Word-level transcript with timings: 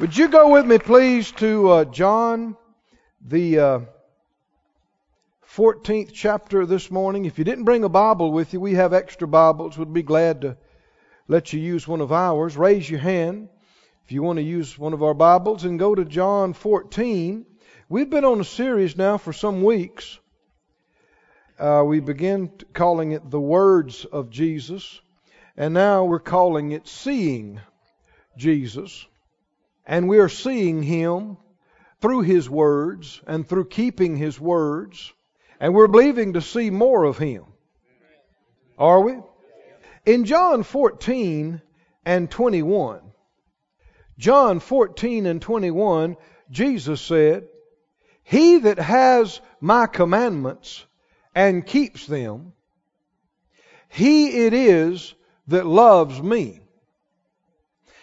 Would 0.00 0.16
you 0.16 0.26
go 0.26 0.50
with 0.50 0.66
me, 0.66 0.78
please, 0.78 1.30
to 1.32 1.68
uh, 1.68 1.84
John, 1.84 2.56
the 3.24 3.58
uh, 3.60 3.80
14th 5.48 6.10
chapter 6.12 6.66
this 6.66 6.90
morning? 6.90 7.26
If 7.26 7.38
you 7.38 7.44
didn't 7.44 7.62
bring 7.62 7.84
a 7.84 7.88
Bible 7.88 8.32
with 8.32 8.52
you, 8.52 8.58
we 8.58 8.74
have 8.74 8.92
extra 8.92 9.28
Bibles. 9.28 9.78
We'd 9.78 9.92
be 9.92 10.02
glad 10.02 10.40
to 10.40 10.56
let 11.28 11.52
you 11.52 11.60
use 11.60 11.86
one 11.86 12.00
of 12.00 12.10
ours. 12.10 12.56
Raise 12.56 12.90
your 12.90 12.98
hand 12.98 13.50
if 14.04 14.10
you 14.10 14.20
want 14.20 14.40
to 14.40 14.42
use 14.42 14.76
one 14.76 14.94
of 14.94 15.04
our 15.04 15.14
Bibles 15.14 15.62
and 15.62 15.78
go 15.78 15.94
to 15.94 16.04
John 16.04 16.54
14. 16.54 17.46
We've 17.88 18.10
been 18.10 18.24
on 18.24 18.40
a 18.40 18.44
series 18.44 18.96
now 18.96 19.16
for 19.16 19.32
some 19.32 19.62
weeks. 19.62 20.18
Uh, 21.56 21.84
we 21.86 22.00
began 22.00 22.50
calling 22.72 23.12
it 23.12 23.30
the 23.30 23.40
words 23.40 24.04
of 24.06 24.28
Jesus, 24.28 25.00
and 25.56 25.72
now 25.72 26.04
we're 26.04 26.18
calling 26.18 26.72
it 26.72 26.88
seeing 26.88 27.60
Jesus. 28.36 29.06
And 29.86 30.08
we 30.08 30.18
are 30.18 30.28
seeing 30.28 30.82
Him 30.82 31.36
through 32.00 32.22
His 32.22 32.48
words 32.48 33.20
and 33.26 33.48
through 33.48 33.66
keeping 33.66 34.16
His 34.16 34.40
words. 34.40 35.12
And 35.60 35.74
we're 35.74 35.88
believing 35.88 36.34
to 36.34 36.40
see 36.40 36.70
more 36.70 37.04
of 37.04 37.18
Him. 37.18 37.44
Are 38.78 39.00
we? 39.00 39.16
In 40.06 40.24
John 40.24 40.62
14 40.62 41.62
and 42.04 42.30
21, 42.30 43.00
John 44.18 44.60
14 44.60 45.26
and 45.26 45.40
21, 45.40 46.16
Jesus 46.50 47.00
said, 47.00 47.48
He 48.22 48.58
that 48.58 48.78
has 48.78 49.40
my 49.60 49.86
commandments 49.86 50.84
and 51.34 51.66
keeps 51.66 52.06
them, 52.06 52.52
he 53.88 54.46
it 54.46 54.52
is 54.52 55.14
that 55.46 55.66
loves 55.66 56.20
me. 56.20 56.60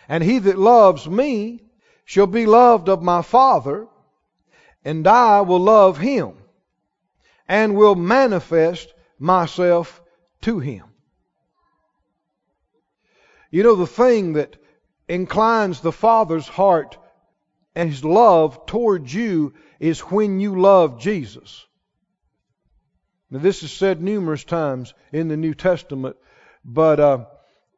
And 0.08 0.24
he 0.24 0.40
that 0.40 0.58
loves 0.58 1.08
me 1.08 1.62
shall 2.06 2.28
be 2.28 2.46
loved 2.46 2.90
of 2.90 3.02
my 3.02 3.22
Father, 3.22 3.88
and 4.84 5.08
I 5.08 5.42
will 5.42 5.60
love 5.60 5.98
him, 5.98 6.34
and 7.48 7.76
will 7.76 7.96
manifest 7.96 8.94
myself 9.20 10.02
to 10.42 10.60
him. 10.60 10.86
You 13.52 13.64
know, 13.64 13.76
the 13.76 13.86
thing 13.86 14.34
that 14.34 14.56
inclines 15.08 15.82
the 15.82 15.92
Father's 15.92 16.48
heart 16.48 16.98
and 17.76 17.90
his 17.90 18.04
love 18.04 18.66
towards 18.66 19.14
you 19.14 19.54
is 19.80 20.00
when 20.00 20.40
you 20.40 20.60
love 20.60 21.00
Jesus. 21.00 21.66
Now, 23.30 23.40
this 23.40 23.64
is 23.64 23.72
said 23.72 24.02
numerous 24.02 24.44
times 24.44 24.94
in 25.12 25.28
the 25.28 25.38
New 25.38 25.54
Testament, 25.54 26.18
but 26.66 27.00
uh, 27.00 27.26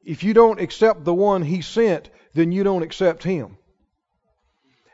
if 0.03 0.23
you 0.23 0.33
don't 0.33 0.59
accept 0.59 1.03
the 1.03 1.13
one 1.13 1.41
he 1.43 1.61
sent, 1.61 2.09
then 2.33 2.51
you 2.51 2.63
don't 2.63 2.83
accept 2.83 3.23
him. 3.23 3.57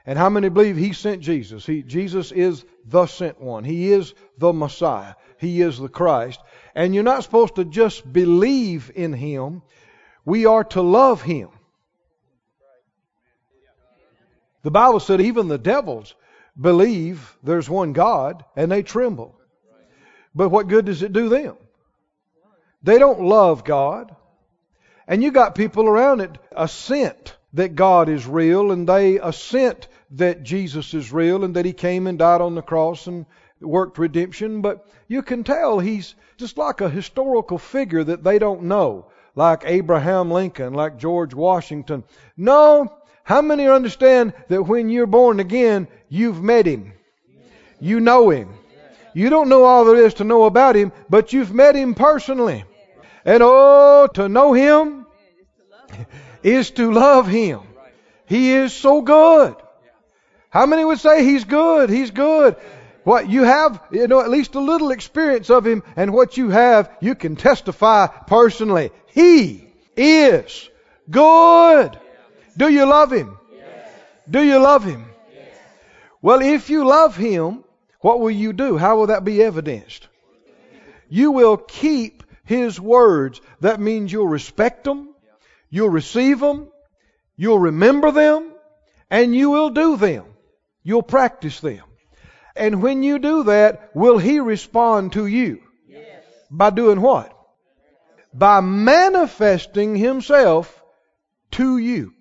And 0.10 0.18
how 0.18 0.28
many 0.28 0.50
believe 0.50 0.76
he 0.76 0.94
sent 0.94 1.22
Jesus? 1.22 1.68
He, 1.68 1.84
Jesus 1.84 2.32
is 2.32 2.66
the 2.84 3.06
sent 3.06 3.40
one. 3.40 3.64
He 3.64 3.94
is 3.94 4.16
the 4.40 4.52
Messiah. 4.52 5.14
He 5.38 5.62
is 5.62 5.78
the 5.78 5.88
Christ. 5.88 6.40
And 6.74 6.96
you're 6.96 7.04
not 7.04 7.22
supposed 7.22 7.58
to 7.58 7.64
just 7.64 8.12
believe 8.12 8.92
in 8.96 9.14
him. 9.14 9.62
We 10.26 10.48
are 10.48 10.64
to 10.64 10.82
love 10.82 11.22
him. 11.22 11.50
The 14.64 14.72
Bible 14.72 15.00
said 15.00 15.22
even 15.22 15.48
the 15.48 15.60
devils 15.60 16.16
believe 16.60 17.38
there's 17.44 17.70
one 17.70 17.94
God 17.94 18.44
and 18.56 18.72
they 18.72 18.82
tremble. 18.82 19.36
But 20.34 20.50
what 20.50 20.70
good 20.70 20.86
does 20.86 21.04
it 21.04 21.14
do 21.14 21.30
them? 21.30 21.56
They 22.82 22.98
don't 22.98 23.22
love 23.22 23.64
God. 23.64 24.16
And 25.08 25.22
you 25.22 25.30
got 25.30 25.54
people 25.54 25.88
around 25.88 26.18
that 26.18 26.40
assent 26.52 27.36
that 27.54 27.76
God 27.76 28.10
is 28.10 28.26
real 28.26 28.72
and 28.72 28.90
they 28.90 29.20
assent 29.20 29.88
that 30.12 30.44
Jesus 30.44 30.94
is 30.94 31.14
real 31.14 31.44
and 31.44 31.56
that 31.56 31.66
he 31.66 31.74
came 31.74 32.08
and 32.08 32.18
died 32.18 32.42
on 32.42 32.56
the 32.56 32.62
cross 32.62 33.08
and 33.08 33.26
worked 33.62 33.98
redemption, 33.98 34.62
but 34.62 34.88
you 35.08 35.22
can 35.22 35.44
tell 35.44 35.80
he's 35.80 36.16
just 36.38 36.58
like 36.58 36.82
a 36.82 36.90
historical 36.90 37.58
figure 37.58 38.04
that 38.04 38.24
they 38.24 38.40
don't 38.40 38.64
know, 38.64 39.08
like 39.36 39.64
Abraham 39.66 40.32
Lincoln, 40.32 40.74
like 40.74 40.98
George 40.98 41.34
Washington. 41.34 42.04
No, 42.38 42.94
how 43.24 43.42
many 43.42 43.68
understand 43.68 44.34
that 44.48 44.64
when 44.64 44.90
you're 44.90 45.06
born 45.06 45.40
again, 45.40 45.88
you've 46.08 46.42
met 46.42 46.66
him? 46.66 46.94
You 47.80 48.00
know 48.00 48.30
him. 48.30 48.50
You 49.14 49.30
don't 49.30 49.50
know 49.50 49.64
all 49.64 49.86
there 49.86 50.04
is 50.04 50.16
to 50.16 50.24
know 50.24 50.46
about 50.46 50.76
him, 50.76 50.92
but 51.10 51.34
you've 51.34 51.54
met 51.54 51.76
him 51.76 51.96
personally. 51.96 52.64
And 53.26 53.44
oh, 53.44 54.08
to 54.14 54.30
know 54.30 54.54
him 54.54 55.06
is 56.44 56.72
to 56.72 56.92
love 56.92 57.28
him. 57.28 57.62
He 58.26 58.52
is 58.52 58.74
so 58.74 59.02
good. 59.02 59.56
How 60.50 60.66
many 60.66 60.84
would 60.84 61.00
say 61.00 61.24
he's 61.24 61.46
good? 61.46 61.90
He's 61.90 62.12
good. 62.12 62.56
What 63.04 63.30
you 63.30 63.44
have, 63.44 63.82
you 63.92 64.08
know, 64.08 64.22
at 64.22 64.30
least 64.30 64.56
a 64.56 64.60
little 64.60 64.92
experience 64.92 65.50
of 65.50 65.66
him, 65.66 65.84
and 65.96 66.14
what 66.14 66.38
you 66.38 66.50
have, 66.50 66.92
you 67.02 67.16
can 67.16 67.36
testify 67.36 68.08
personally. 68.08 68.92
He 69.08 69.68
is 69.96 70.70
good. 71.10 71.98
Do 72.58 72.70
you 72.70 72.86
love 72.86 73.12
him? 73.12 73.38
Yes. 73.54 73.92
Do 74.30 74.44
you 74.44 74.60
love 74.60 74.84
him? 74.84 75.06
Yes. 75.34 75.56
Well, 76.22 76.42
if 76.42 76.70
you 76.70 76.86
love 76.86 77.16
him, 77.16 77.64
what 78.02 78.20
will 78.20 78.32
you 78.32 78.54
do? 78.54 78.78
How 78.78 78.98
will 78.98 79.08
that 79.08 79.24
be 79.24 79.42
evidenced? 79.42 80.08
You 81.10 81.32
will 81.32 81.58
keep 81.58 82.24
his 82.44 82.80
words. 82.80 83.42
That 83.62 83.80
means 83.80 84.12
you'll 84.12 84.28
respect 84.28 84.84
them, 84.84 85.10
you'll 85.70 85.90
receive 85.90 86.40
them, 86.40 86.70
you'll 87.38 87.60
remember 87.60 88.12
them, 88.12 88.52
and 89.10 89.36
you 89.36 89.50
will 89.50 89.70
do 89.70 89.96
them. 89.98 90.26
You'll 90.84 91.04
practice 91.04 91.60
them. 91.60 91.84
And 92.56 92.82
when 92.82 93.04
you 93.04 93.20
do 93.20 93.44
that, 93.44 93.92
will 93.94 94.18
He 94.18 94.40
respond 94.40 95.14
to 95.14 95.26
you? 95.26 95.62
Yes. 95.88 96.24
By 96.50 96.72
doing 96.72 97.02
what? 97.02 97.36
By 98.34 98.62
manifesting 98.62 99.96
Himself 99.96 100.84
to 101.52 101.78
you. 101.78 102.14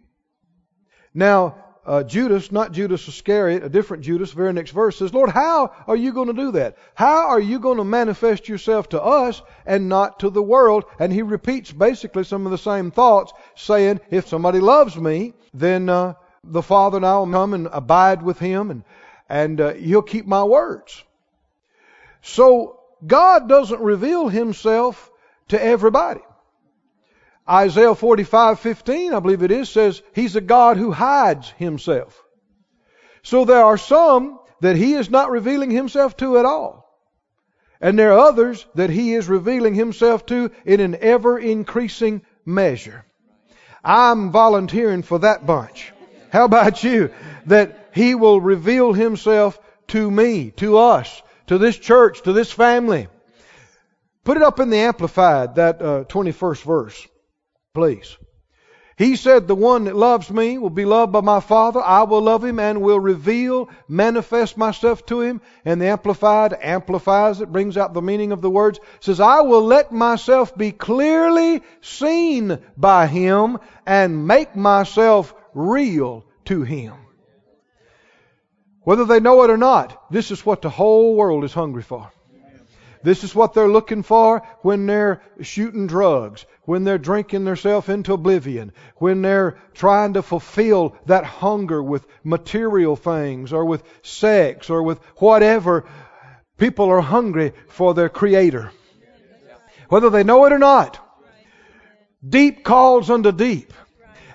Now, 1.14 1.56
uh, 1.88 2.02
Judas, 2.02 2.52
not 2.52 2.72
Judas 2.72 3.08
Iscariot, 3.08 3.64
a 3.64 3.68
different 3.70 4.04
Judas, 4.04 4.32
very 4.32 4.52
next 4.52 4.72
verse 4.72 4.98
says, 4.98 5.14
Lord, 5.14 5.30
how 5.30 5.72
are 5.86 5.96
you 5.96 6.12
going 6.12 6.26
to 6.26 6.34
do 6.34 6.52
that? 6.52 6.76
How 6.94 7.28
are 7.28 7.40
you 7.40 7.58
going 7.58 7.78
to 7.78 7.84
manifest 7.84 8.46
yourself 8.46 8.90
to 8.90 9.02
us 9.02 9.40
and 9.64 9.88
not 9.88 10.20
to 10.20 10.28
the 10.28 10.42
world? 10.42 10.84
And 10.98 11.10
he 11.10 11.22
repeats 11.22 11.72
basically 11.72 12.24
some 12.24 12.44
of 12.44 12.52
the 12.52 12.58
same 12.58 12.90
thoughts, 12.90 13.32
saying, 13.54 14.00
if 14.10 14.28
somebody 14.28 14.60
loves 14.60 14.98
me, 14.98 15.32
then 15.54 15.88
uh, 15.88 16.12
the 16.52 16.62
Father 16.62 16.96
and 16.96 17.06
I 17.06 17.18
will 17.18 17.30
come 17.30 17.54
and 17.54 17.68
abide 17.70 18.22
with 18.22 18.38
him 18.38 18.70
and, 18.70 18.84
and 19.28 19.60
uh, 19.60 19.72
he'll 19.74 20.02
keep 20.02 20.26
my 20.26 20.44
words. 20.44 21.02
So 22.22 22.80
God 23.06 23.48
doesn't 23.48 23.80
reveal 23.80 24.28
himself 24.28 25.10
to 25.48 25.62
everybody. 25.62 26.20
Isaiah 27.48 27.94
45:15, 27.94 29.14
I 29.14 29.20
believe 29.20 29.42
it 29.42 29.50
is, 29.50 29.70
says 29.70 30.02
he's 30.14 30.36
a 30.36 30.40
God 30.40 30.76
who 30.76 30.92
hides 30.92 31.50
himself. 31.50 32.22
So 33.22 33.44
there 33.44 33.64
are 33.64 33.78
some 33.78 34.38
that 34.60 34.76
he 34.76 34.94
is 34.94 35.10
not 35.10 35.30
revealing 35.30 35.70
himself 35.70 36.16
to 36.18 36.38
at 36.38 36.44
all. 36.44 36.84
And 37.80 37.98
there 37.98 38.12
are 38.12 38.28
others 38.28 38.66
that 38.74 38.90
he 38.90 39.14
is 39.14 39.28
revealing 39.28 39.74
himself 39.74 40.26
to 40.26 40.50
in 40.64 40.80
an 40.80 40.96
ever 41.00 41.38
increasing 41.38 42.22
measure. 42.44 43.04
I'm 43.84 44.32
volunteering 44.32 45.02
for 45.02 45.20
that 45.20 45.46
bunch. 45.46 45.92
How 46.30 46.44
about 46.44 46.82
you? 46.84 47.10
That 47.46 47.90
He 47.94 48.14
will 48.14 48.40
reveal 48.40 48.92
Himself 48.92 49.58
to 49.88 50.10
me, 50.10 50.50
to 50.52 50.78
us, 50.78 51.22
to 51.46 51.58
this 51.58 51.78
church, 51.78 52.22
to 52.22 52.32
this 52.32 52.52
family. 52.52 53.08
Put 54.24 54.36
it 54.36 54.42
up 54.42 54.60
in 54.60 54.70
the 54.70 54.78
Amplified, 54.78 55.54
that 55.54 55.80
uh, 55.80 56.04
21st 56.04 56.62
verse, 56.62 57.08
please. 57.72 58.16
He 58.98 59.14
said, 59.14 59.46
The 59.46 59.54
one 59.54 59.84
that 59.84 59.94
loves 59.94 60.28
me 60.28 60.58
will 60.58 60.70
be 60.70 60.84
loved 60.84 61.12
by 61.12 61.20
my 61.20 61.38
Father. 61.38 61.80
I 61.80 62.02
will 62.02 62.20
love 62.20 62.44
him 62.44 62.58
and 62.58 62.82
will 62.82 62.98
reveal, 62.98 63.70
manifest 63.86 64.58
myself 64.58 65.06
to 65.06 65.20
him. 65.20 65.40
And 65.64 65.80
the 65.80 65.86
Amplified 65.86 66.52
amplifies 66.60 67.40
it, 67.40 67.52
brings 67.52 67.76
out 67.76 67.94
the 67.94 68.02
meaning 68.02 68.32
of 68.32 68.42
the 68.42 68.50
words. 68.50 68.80
says, 68.98 69.20
I 69.20 69.42
will 69.42 69.62
let 69.62 69.92
myself 69.92 70.54
be 70.58 70.72
clearly 70.72 71.62
seen 71.80 72.58
by 72.76 73.06
him 73.06 73.58
and 73.86 74.26
make 74.26 74.56
myself 74.56 75.32
real 75.58 76.24
to 76.46 76.62
Him. 76.62 76.94
Whether 78.82 79.04
they 79.04 79.20
know 79.20 79.42
it 79.42 79.50
or 79.50 79.56
not, 79.56 80.10
this 80.10 80.30
is 80.30 80.46
what 80.46 80.62
the 80.62 80.70
whole 80.70 81.14
world 81.14 81.44
is 81.44 81.52
hungry 81.52 81.82
for. 81.82 82.10
This 83.02 83.22
is 83.22 83.34
what 83.34 83.54
they're 83.54 83.68
looking 83.68 84.02
for 84.02 84.42
when 84.62 84.86
they're 84.86 85.22
shooting 85.40 85.86
drugs, 85.86 86.46
when 86.62 86.84
they're 86.84 86.98
drinking 86.98 87.44
themselves 87.44 87.88
into 87.88 88.12
oblivion, 88.12 88.72
when 88.96 89.22
they're 89.22 89.58
trying 89.74 90.14
to 90.14 90.22
fulfill 90.22 90.96
that 91.06 91.24
hunger 91.24 91.82
with 91.82 92.06
material 92.24 92.96
things 92.96 93.52
or 93.52 93.64
with 93.64 93.82
sex 94.02 94.68
or 94.70 94.82
with 94.82 94.98
whatever. 95.16 95.88
People 96.56 96.88
are 96.88 97.00
hungry 97.00 97.52
for 97.68 97.94
their 97.94 98.08
Creator. 98.08 98.72
Whether 99.88 100.10
they 100.10 100.24
know 100.24 100.44
it 100.46 100.52
or 100.52 100.58
not. 100.58 100.98
Deep 102.26 102.64
calls 102.64 103.10
unto 103.10 103.32
deep. 103.32 103.72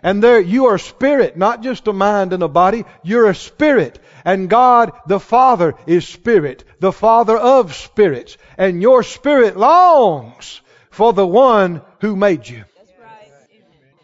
And 0.03 0.21
there, 0.21 0.41
you 0.41 0.65
are 0.65 0.77
spirit, 0.77 1.37
not 1.37 1.63
just 1.63 1.87
a 1.87 1.93
mind 1.93 2.33
and 2.33 2.43
a 2.43 2.49
body. 2.49 2.83
You're 3.03 3.29
a 3.29 3.35
spirit. 3.35 3.99
And 4.25 4.49
God, 4.49 4.91
the 5.07 5.19
Father, 5.19 5.75
is 5.87 6.05
spirit, 6.05 6.65
the 6.81 6.91
Father 6.91 7.37
of 7.37 7.73
spirits. 7.73 8.37
And 8.57 8.81
your 8.81 9.03
spirit 9.03 9.55
longs 9.55 10.59
for 10.91 11.13
the 11.13 11.25
one 11.25 11.81
who 12.01 12.17
made 12.17 12.47
you. 12.47 12.65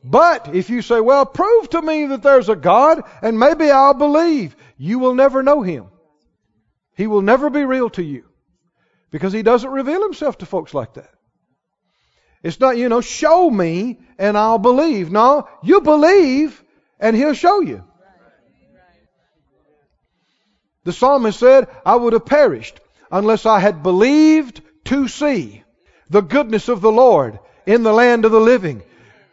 But 0.02 0.56
if 0.56 0.70
you 0.70 0.82
say, 0.82 1.02
well, 1.02 1.26
prove 1.26 1.70
to 1.72 1.82
me 1.82 2.06
that 2.08 2.24
there's 2.24 2.48
a 2.48 2.56
God 2.56 3.04
and 3.22 3.38
maybe 3.38 3.70
I'll 3.70 3.94
believe, 3.94 4.56
you 4.78 5.00
will 5.00 5.14
never 5.14 5.44
know 5.44 5.62
Him. 5.62 5.88
He 6.96 7.08
will 7.08 7.22
never 7.22 7.50
be 7.50 7.66
real 7.66 7.90
to 7.92 8.04
you 8.04 8.24
because 9.12 9.34
He 9.34 9.44
doesn't 9.44 9.70
reveal 9.70 10.02
Himself 10.02 10.38
to 10.38 10.46
folks 10.46 10.74
like 10.74 10.94
that. 10.94 11.12
It's 12.42 12.60
not, 12.60 12.78
you 12.78 12.88
know, 12.90 13.02
show 13.02 13.50
me 13.50 14.00
and 14.18 14.38
I'll 14.38 14.60
believe. 14.60 15.12
No, 15.12 15.48
you 15.62 15.82
believe 15.82 16.64
and 17.00 17.16
He'll 17.16 17.34
show 17.34 17.62
you. 17.62 17.84
The 20.86 20.94
psalmist 20.94 21.40
said, 21.40 21.68
I 21.86 21.96
would 21.96 22.14
have 22.14 22.26
perished 22.26 22.80
unless 23.12 23.46
I 23.46 23.60
had 23.60 23.84
believed 23.84 24.62
to 24.86 25.08
see 25.08 25.64
the 26.10 26.22
goodness 26.22 26.70
of 26.70 26.82
the 26.82 26.92
Lord 26.92 27.40
in 27.66 27.84
the 27.84 27.94
land 27.94 28.26
of 28.26 28.32
the 28.32 28.40
living. 28.40 28.84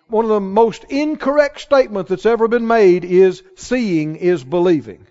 One 0.09 0.25
of 0.25 0.31
the 0.31 0.41
most 0.41 0.85
incorrect 0.85 1.61
statements 1.61 2.11
that's 2.11 2.26
ever 2.26 2.49
been 2.49 2.67
made 2.67 3.05
is 3.05 3.43
seeing 3.56 4.17
is 4.17 4.43
believing. 4.44 5.06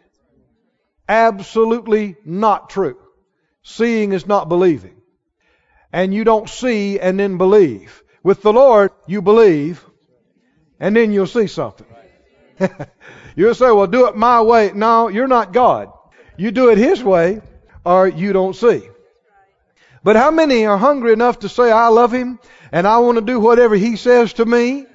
Absolutely 1.08 2.18
not 2.26 2.70
true. 2.70 2.98
Seeing 3.64 4.12
is 4.12 4.28
not 4.28 4.50
believing 4.50 4.96
and 5.96 6.14
you 6.14 6.26
don't 6.26 6.50
see 6.50 7.00
and 7.00 7.18
then 7.18 7.38
believe. 7.38 8.04
With 8.22 8.42
the 8.42 8.52
Lord, 8.52 8.92
you 9.08 9.22
believe 9.22 9.84
and 10.78 10.94
then 10.94 11.14
you'll 11.14 11.26
see 11.26 11.48
something. 11.48 11.88
you'll 13.38 13.56
say, 13.56 13.72
well, 13.72 13.88
do 13.88 14.08
it 14.08 14.16
my 14.18 14.42
way. 14.42 14.74
No, 14.76 15.08
you're 15.08 15.30
not 15.30 15.54
God. 15.54 15.94
You 16.36 16.52
do 16.52 16.70
it 16.70 16.78
His 16.78 17.02
way 17.02 17.42
or 17.86 18.10
you 18.10 18.34
don't 18.34 18.58
see. 18.58 18.90
But 20.04 20.18
how 20.18 20.32
many 20.32 20.66
are 20.66 20.78
hungry 20.78 21.14
enough 21.14 21.40
to 21.40 21.50
say, 21.50 21.72
I 21.72 21.88
love 21.88 22.12
Him 22.12 22.40
and 22.74 22.86
I 22.86 22.98
want 22.98 23.18
to 23.18 23.24
do 23.24 23.40
whatever 23.40 23.76
He 23.76 23.96
says 23.96 24.34
to 24.34 24.46
me? 24.46 24.86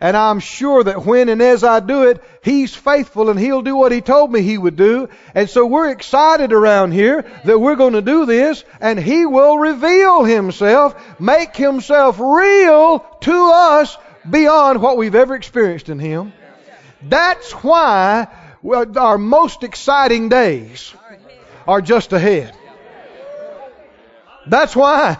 And 0.00 0.16
I'm 0.16 0.38
sure 0.38 0.84
that 0.84 1.04
when 1.04 1.28
and 1.28 1.42
as 1.42 1.64
I 1.64 1.80
do 1.80 2.04
it, 2.04 2.22
He's 2.42 2.74
faithful 2.74 3.30
and 3.30 3.38
He'll 3.38 3.62
do 3.62 3.74
what 3.74 3.90
He 3.90 4.00
told 4.00 4.32
me 4.32 4.42
He 4.42 4.56
would 4.56 4.76
do. 4.76 5.08
And 5.34 5.50
so 5.50 5.66
we're 5.66 5.90
excited 5.90 6.52
around 6.52 6.92
here 6.92 7.24
that 7.44 7.58
we're 7.58 7.74
going 7.74 7.94
to 7.94 8.02
do 8.02 8.24
this 8.24 8.64
and 8.80 8.98
He 8.98 9.26
will 9.26 9.58
reveal 9.58 10.22
Himself, 10.22 11.20
make 11.20 11.56
Himself 11.56 12.20
real 12.20 13.00
to 13.22 13.50
us 13.52 13.96
beyond 14.28 14.80
what 14.80 14.96
we've 14.96 15.16
ever 15.16 15.34
experienced 15.34 15.88
in 15.88 15.98
Him. 15.98 16.32
That's 17.02 17.50
why 17.52 18.28
our 18.96 19.18
most 19.18 19.64
exciting 19.64 20.28
days 20.28 20.94
are 21.66 21.80
just 21.80 22.12
ahead. 22.12 22.54
That's 24.46 24.74
why. 24.76 25.18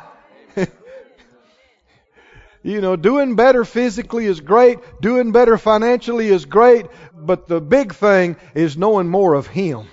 You 2.63 2.81
know, 2.81 2.97
doing 2.97 3.37
better 3.37 3.65
physically 3.65 4.27
is 4.27 4.41
great, 4.41 4.79
doing 5.01 5.33
better 5.33 5.57
financially 5.59 6.29
is 6.29 6.45
great, 6.45 6.87
but 7.15 7.47
the 7.47 7.61
big 7.61 7.95
thing 7.95 8.37
is 8.55 8.77
knowing 8.77 9.09
more 9.09 9.35
of 9.35 9.47
Him. 9.47 9.87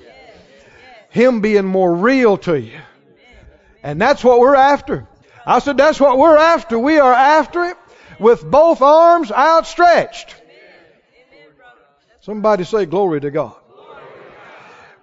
Him 1.10 1.42
being 1.42 1.66
more 1.66 1.94
real 1.94 2.38
to 2.40 2.60
you. 2.60 2.80
And 3.84 4.02
that's 4.02 4.24
what 4.24 4.40
we're 4.40 4.56
after. 4.56 5.08
I 5.46 5.60
said, 5.60 5.78
that's 5.78 6.00
what 6.00 6.18
we're 6.18 6.38
after. 6.38 6.80
We 6.80 7.00
are 7.00 7.14
after 7.14 7.66
it 7.66 7.78
with 8.20 8.44
both 8.44 8.82
arms 8.82 9.32
outstretched. 9.32 10.36
Somebody 12.22 12.64
say, 12.64 12.88
Glory 12.88 13.22
to 13.22 13.30
God. 13.30 13.56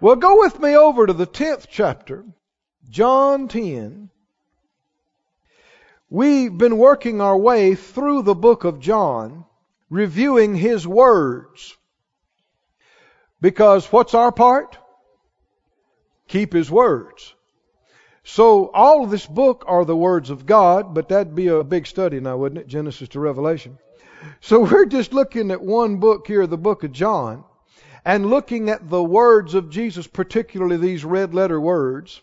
Well, 0.01 0.17
go 0.17 0.41
with 0.41 0.59
me 0.59 0.77
over 0.77 1.07
to 1.07 1.13
the 1.13 1.29
10th 1.29 1.67
chapter, 1.71 2.25
John 2.91 3.47
10. 3.47 4.11
We've 6.13 6.55
been 6.55 6.77
working 6.77 7.23
our 7.23 7.39
way 7.39 7.75
through 7.75 8.25
the 8.25 8.35
book 8.35 8.65
of 8.65 8.81
John, 8.81 9.47
reviewing 9.89 10.55
his 10.55 10.87
words. 10.87 11.75
Because 13.41 13.91
what's 13.91 14.13
our 14.13 14.31
part? 14.31 14.77
Keep 16.29 16.53
his 16.53 16.71
words. 16.71 17.35
So 18.25 18.71
all 18.75 19.05
of 19.05 19.11
this 19.11 19.25
book 19.25 19.65
are 19.67 19.87
the 19.87 19.97
words 19.97 20.29
of 20.29 20.45
God, 20.45 20.93
but 20.93 21.09
that'd 21.09 21.35
be 21.35 21.47
a 21.47 21.65
big 21.65 21.87
study 21.87 22.21
now, 22.21 22.37
wouldn't 22.37 22.61
it? 22.61 22.67
Genesis 22.67 23.09
to 23.09 23.19
Revelation. 23.19 23.79
So 24.43 24.61
we're 24.71 24.85
just 24.85 25.15
looking 25.15 25.51
at 25.51 25.63
one 25.63 25.97
book 25.97 26.27
here, 26.27 26.47
the 26.47 26.59
book 26.59 26.85
of 26.85 26.93
John, 26.93 27.43
and 28.05 28.27
looking 28.27 28.69
at 28.69 28.91
the 28.91 29.03
words 29.03 29.55
of 29.55 29.71
Jesus, 29.71 30.07
particularly 30.07 30.77
these 30.77 31.07
red 31.07 31.33
letter 31.33 31.59
words 31.59 32.21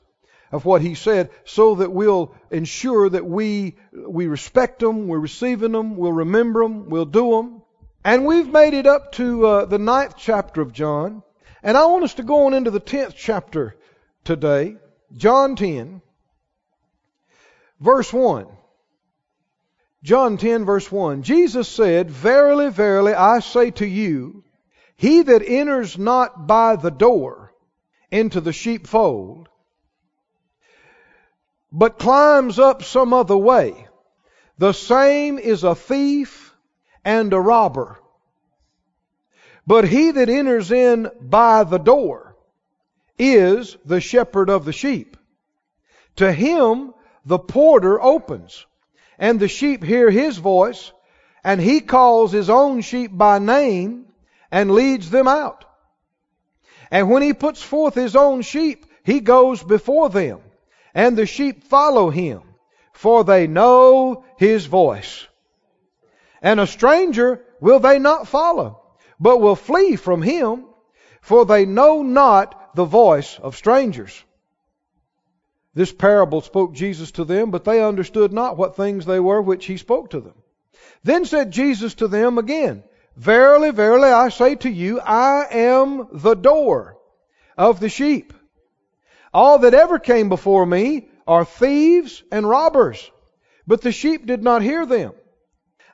of 0.51 0.65
what 0.65 0.81
he 0.81 0.95
said 0.95 1.29
so 1.45 1.75
that 1.75 1.91
we'll 1.91 2.35
ensure 2.51 3.09
that 3.09 3.25
we, 3.25 3.75
we 3.91 4.27
respect 4.27 4.79
them, 4.79 5.07
we're 5.07 5.19
receiving 5.19 5.71
them, 5.71 5.97
we'll 5.97 6.13
remember 6.13 6.63
them, 6.63 6.89
we'll 6.89 7.05
do 7.05 7.31
them. 7.31 7.61
And 8.03 8.25
we've 8.25 8.47
made 8.47 8.73
it 8.73 8.87
up 8.87 9.11
to 9.13 9.45
uh, 9.45 9.65
the 9.65 9.77
ninth 9.77 10.15
chapter 10.17 10.61
of 10.61 10.73
John. 10.73 11.21
And 11.61 11.77
I 11.77 11.85
want 11.85 12.05
us 12.05 12.13
to 12.15 12.23
go 12.23 12.45
on 12.45 12.53
into 12.53 12.71
the 12.71 12.79
tenth 12.79 13.15
chapter 13.17 13.75
today. 14.23 14.77
John 15.15 15.55
10, 15.55 16.01
verse 17.79 18.13
1. 18.13 18.47
John 20.01 20.37
10, 20.37 20.65
verse 20.65 20.89
1. 20.89 21.23
Jesus 21.23 21.67
said, 21.67 22.09
Verily, 22.09 22.69
verily, 22.69 23.13
I 23.13 23.39
say 23.39 23.71
to 23.71 23.85
you, 23.85 24.43
he 24.95 25.23
that 25.23 25.43
enters 25.45 25.97
not 25.97 26.47
by 26.47 26.77
the 26.77 26.91
door 26.91 27.53
into 28.09 28.39
the 28.39 28.53
sheepfold, 28.53 29.48
but 31.71 31.99
climbs 31.99 32.57
up 32.57 32.83
some 32.83 33.13
other 33.13 33.37
way. 33.37 33.87
The 34.57 34.73
same 34.73 35.37
is 35.37 35.63
a 35.63 35.75
thief 35.75 36.53
and 37.05 37.31
a 37.31 37.39
robber. 37.39 37.99
But 39.65 39.87
he 39.87 40.11
that 40.11 40.29
enters 40.29 40.71
in 40.71 41.09
by 41.21 41.63
the 41.63 41.77
door 41.77 42.35
is 43.17 43.77
the 43.85 44.01
shepherd 44.01 44.49
of 44.49 44.65
the 44.65 44.73
sheep. 44.73 45.15
To 46.17 46.31
him 46.31 46.93
the 47.25 47.39
porter 47.39 48.01
opens, 48.01 48.65
and 49.17 49.39
the 49.39 49.47
sheep 49.47 49.83
hear 49.83 50.09
his 50.09 50.37
voice, 50.37 50.91
and 51.43 51.61
he 51.61 51.81
calls 51.81 52.31
his 52.31 52.49
own 52.49 52.81
sheep 52.81 53.11
by 53.13 53.39
name 53.39 54.05
and 54.51 54.71
leads 54.71 55.09
them 55.09 55.27
out. 55.27 55.65
And 56.89 57.09
when 57.09 57.21
he 57.21 57.33
puts 57.33 57.61
forth 57.61 57.93
his 57.93 58.15
own 58.15 58.41
sheep, 58.41 58.85
he 59.03 59.19
goes 59.19 59.61
before 59.61 60.09
them 60.09 60.41
and 60.93 61.17
the 61.17 61.25
sheep 61.25 61.63
follow 61.63 62.09
him, 62.09 62.41
for 62.93 63.23
they 63.23 63.47
know 63.47 64.23
his 64.37 64.65
voice. 64.65 65.27
And 66.41 66.59
a 66.59 66.67
stranger 66.67 67.43
will 67.59 67.79
they 67.79 67.99
not 67.99 68.27
follow, 68.27 68.81
but 69.19 69.39
will 69.41 69.55
flee 69.55 69.95
from 69.95 70.21
him, 70.21 70.65
for 71.21 71.45
they 71.45 71.65
know 71.65 72.01
not 72.01 72.75
the 72.75 72.85
voice 72.85 73.37
of 73.39 73.57
strangers. 73.57 74.23
This 75.73 75.91
parable 75.91 76.41
spoke 76.41 76.73
Jesus 76.73 77.11
to 77.11 77.25
them, 77.25 77.51
but 77.51 77.63
they 77.63 77.83
understood 77.83 78.33
not 78.33 78.57
what 78.57 78.75
things 78.75 79.05
they 79.05 79.19
were 79.19 79.41
which 79.41 79.65
he 79.65 79.77
spoke 79.77 80.09
to 80.11 80.19
them. 80.19 80.35
Then 81.03 81.25
said 81.25 81.51
Jesus 81.51 81.95
to 81.95 82.07
them 82.07 82.37
again, 82.37 82.83
Verily, 83.15 83.71
verily, 83.71 84.09
I 84.09 84.29
say 84.29 84.55
to 84.55 84.69
you, 84.69 84.99
I 85.01 85.45
am 85.51 86.07
the 86.13 86.35
door 86.35 86.97
of 87.57 87.79
the 87.79 87.89
sheep. 87.89 88.33
All 89.33 89.59
that 89.59 89.73
ever 89.73 89.99
came 89.99 90.29
before 90.29 90.65
me 90.65 91.09
are 91.27 91.45
thieves 91.45 92.23
and 92.31 92.47
robbers, 92.47 93.11
but 93.67 93.81
the 93.81 93.91
sheep 93.91 94.25
did 94.25 94.43
not 94.43 94.61
hear 94.61 94.85
them. 94.85 95.13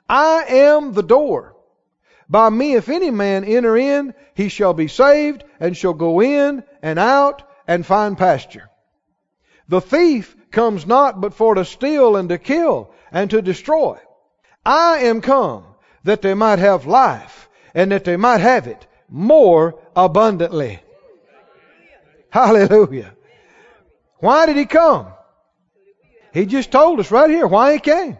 I 0.08 0.44
am 0.48 0.92
the 0.92 1.02
door. 1.02 1.54
By 2.28 2.48
me, 2.50 2.74
if 2.74 2.88
any 2.88 3.10
man 3.10 3.44
enter 3.44 3.76
in, 3.76 4.14
he 4.34 4.48
shall 4.48 4.74
be 4.74 4.88
saved, 4.88 5.44
and 5.60 5.76
shall 5.76 5.94
go 5.94 6.20
in 6.20 6.64
and 6.82 6.98
out 6.98 7.42
and 7.68 7.84
find 7.84 8.16
pasture. 8.16 8.68
The 9.68 9.80
thief 9.80 10.36
comes 10.50 10.86
not 10.86 11.20
but 11.20 11.34
for 11.34 11.54
to 11.54 11.64
steal 11.64 12.16
and 12.16 12.28
to 12.30 12.38
kill 12.38 12.92
and 13.12 13.30
to 13.30 13.42
destroy. 13.42 13.98
I 14.64 14.98
am 15.00 15.20
come 15.20 15.64
that 16.04 16.22
they 16.22 16.34
might 16.34 16.58
have 16.58 16.86
life, 16.86 17.48
and 17.74 17.92
that 17.92 18.04
they 18.04 18.16
might 18.16 18.40
have 18.40 18.66
it 18.66 18.86
more 19.08 19.78
abundantly. 19.94 20.80
Hallelujah. 22.30 23.15
Why 24.18 24.46
did 24.46 24.56
he 24.56 24.66
come? 24.66 25.08
He 26.32 26.46
just 26.46 26.70
told 26.70 27.00
us 27.00 27.10
right 27.10 27.30
here 27.30 27.46
why 27.46 27.74
he 27.74 27.78
came. 27.78 28.18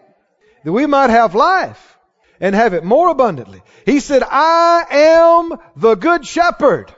That 0.64 0.72
we 0.72 0.86
might 0.86 1.10
have 1.10 1.34
life 1.34 1.98
and 2.40 2.54
have 2.54 2.74
it 2.74 2.84
more 2.84 3.08
abundantly. 3.08 3.62
He 3.84 4.00
said, 4.00 4.22
I 4.22 4.86
am 4.90 5.58
the 5.76 5.94
good 5.94 6.26
shepherd. 6.26 6.92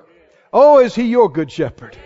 Oh, 0.53 0.81
is 0.81 0.95
he 0.95 1.05
your 1.05 1.31
good 1.31 1.51
shepherd? 1.51 1.97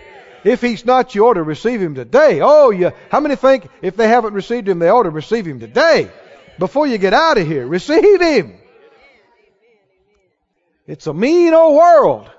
If 0.43 0.61
he's 0.61 0.85
not, 0.85 1.15
you 1.15 1.25
ought 1.25 1.35
to 1.35 1.43
receive 1.43 1.81
him 1.81 1.95
today. 1.95 2.41
Oh, 2.41 2.71
you, 2.71 2.91
how 3.09 3.21
many 3.21 3.35
think 3.35 3.67
if 3.81 3.95
they 3.95 4.07
haven't 4.07 4.33
received 4.33 4.67
him, 4.67 4.79
they 4.79 4.89
ought 4.89 5.03
to 5.03 5.09
receive 5.09 5.45
him 5.45 5.59
today? 5.59 6.11
Before 6.59 6.85
you 6.85 6.97
get 6.97 7.13
out 7.13 7.37
of 7.37 7.47
here, 7.47 7.65
receive 7.65 8.21
him. 8.21 8.59
It's 10.85 11.07
a 11.07 11.13
mean 11.13 11.53
old 11.53 11.77
world. 11.77 12.29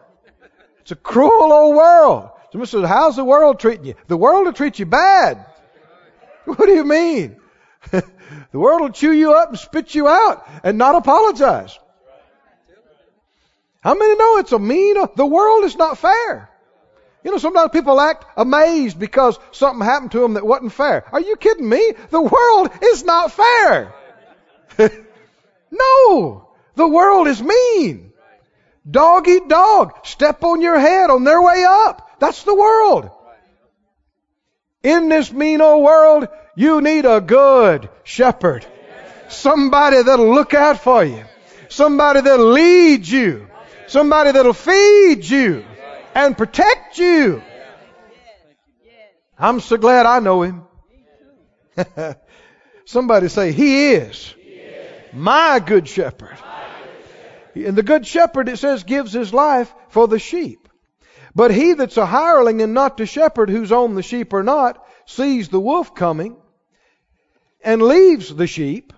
It's 0.82 0.92
a 0.92 0.96
cruel 0.96 1.50
old 1.50 1.76
world. 1.76 2.30
Somebody 2.54 2.70
says, 2.70 2.88
How's 2.88 3.16
the 3.16 3.24
world 3.24 3.58
treating 3.58 3.84
you? 3.84 3.94
The 4.06 4.16
world 4.16 4.46
will 4.46 4.52
treat 4.52 4.78
you 4.78 4.86
bad. 4.86 5.44
What 6.44 6.66
do 6.66 6.72
you 6.72 6.84
mean? 6.84 7.36
the 7.90 8.04
world 8.52 8.80
will 8.80 8.90
chew 8.90 9.10
you 9.10 9.32
up 9.32 9.48
and 9.48 9.58
spit 9.58 9.92
you 9.92 10.06
out 10.06 10.46
and 10.62 10.78
not 10.78 10.94
apologize. 10.94 11.76
How 13.80 13.94
many 13.94 14.14
know 14.14 14.36
it's 14.36 14.52
a 14.52 14.58
mean, 14.60 14.94
the 15.16 15.26
world 15.26 15.64
is 15.64 15.74
not 15.74 15.98
fair. 15.98 16.48
You 17.24 17.32
know, 17.32 17.38
sometimes 17.38 17.70
people 17.72 18.00
act 18.00 18.24
amazed 18.36 19.00
because 19.00 19.36
something 19.50 19.84
happened 19.84 20.12
to 20.12 20.20
them 20.20 20.34
that 20.34 20.46
wasn't 20.46 20.72
fair. 20.72 21.04
Are 21.12 21.20
you 21.20 21.34
kidding 21.34 21.68
me? 21.68 21.94
The 22.10 22.22
world 22.22 22.70
is 22.84 23.02
not 23.02 23.32
fair. 23.32 23.92
no, 25.72 26.48
the 26.76 26.86
world 26.86 27.26
is 27.26 27.42
mean. 27.42 28.12
Dog 28.88 29.26
eat 29.26 29.48
dog. 29.48 30.06
Step 30.06 30.44
on 30.44 30.60
your 30.60 30.78
head 30.78 31.10
on 31.10 31.24
their 31.24 31.42
way 31.42 31.64
up. 31.66 32.03
That's 32.18 32.42
the 32.42 32.54
world. 32.54 33.10
In 34.82 35.08
this 35.08 35.32
mean 35.32 35.60
old 35.60 35.82
world, 35.84 36.28
you 36.56 36.80
need 36.80 37.06
a 37.06 37.20
good 37.20 37.88
shepherd. 38.04 38.66
Somebody 39.28 40.02
that'll 40.02 40.34
look 40.34 40.54
out 40.54 40.78
for 40.80 41.04
you. 41.04 41.24
Somebody 41.68 42.20
that'll 42.20 42.52
lead 42.52 43.06
you. 43.06 43.48
Somebody 43.86 44.32
that'll 44.32 44.52
feed 44.52 45.24
you 45.24 45.64
and 46.14 46.36
protect 46.36 46.98
you. 46.98 47.42
I'm 49.38 49.60
so 49.60 49.76
glad 49.76 50.06
I 50.06 50.20
know 50.20 50.42
him. 50.42 50.62
Somebody 52.84 53.28
say, 53.28 53.52
He 53.52 53.92
is 53.92 54.34
my 55.12 55.60
good 55.60 55.88
shepherd. 55.88 56.36
And 57.54 57.76
the 57.76 57.82
good 57.82 58.06
shepherd, 58.06 58.48
it 58.48 58.58
says, 58.58 58.82
gives 58.82 59.12
his 59.12 59.32
life 59.32 59.72
for 59.88 60.08
the 60.08 60.18
sheep. 60.18 60.63
But 61.34 61.50
he 61.50 61.72
that's 61.72 61.96
a 61.96 62.06
hireling 62.06 62.62
and 62.62 62.74
not 62.74 62.96
the 62.96 63.06
shepherd 63.06 63.50
who's 63.50 63.72
on 63.72 63.94
the 63.94 64.02
sheep 64.02 64.32
or 64.32 64.42
not, 64.42 64.84
sees 65.06 65.48
the 65.48 65.60
wolf 65.60 65.94
coming 65.94 66.36
and 67.62 67.82
leaves 67.82 68.34
the 68.34 68.46
sheep 68.46 68.92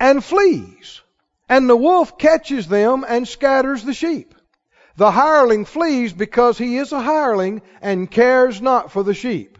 and 0.00 0.24
flees. 0.24 1.00
And 1.48 1.68
the 1.68 1.76
wolf 1.76 2.18
catches 2.18 2.68
them 2.68 3.04
and 3.06 3.26
scatters 3.26 3.84
the 3.84 3.94
sheep. 3.94 4.34
The 4.96 5.10
hireling 5.10 5.64
flees 5.64 6.12
because 6.12 6.58
he 6.58 6.76
is 6.76 6.92
a 6.92 7.00
hireling 7.00 7.62
and 7.80 8.10
cares 8.10 8.60
not 8.60 8.92
for 8.92 9.02
the 9.02 9.14
sheep. 9.14 9.58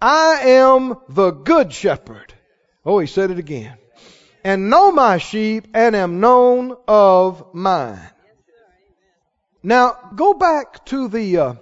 I 0.00 0.40
am 0.42 0.96
the 1.08 1.30
good 1.30 1.72
shepherd. 1.72 2.32
Oh, 2.84 2.98
he 2.98 3.06
said 3.06 3.30
it 3.30 3.38
again. 3.38 3.76
And 4.44 4.70
know 4.70 4.92
my 4.92 5.18
sheep 5.18 5.68
and 5.74 5.96
am 5.96 6.20
known 6.20 6.76
of 6.86 7.54
mine. 7.54 8.10
Now, 9.66 9.96
go 10.14 10.34
back 10.34 10.84
to 10.86 11.08
the 11.08 11.38
uh, 11.38 11.54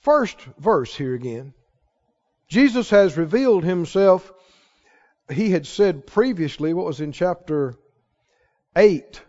first 0.00 0.38
verse 0.58 0.94
here 0.94 1.14
again. 1.14 1.54
Jesus 2.46 2.90
has 2.90 3.16
revealed 3.16 3.64
himself. 3.64 4.30
He 5.32 5.50
had 5.50 5.66
said 5.66 6.06
previously, 6.06 6.74
what 6.74 6.84
was 6.84 7.00
in 7.00 7.12
chapter 7.12 7.74
8, 8.76 9.22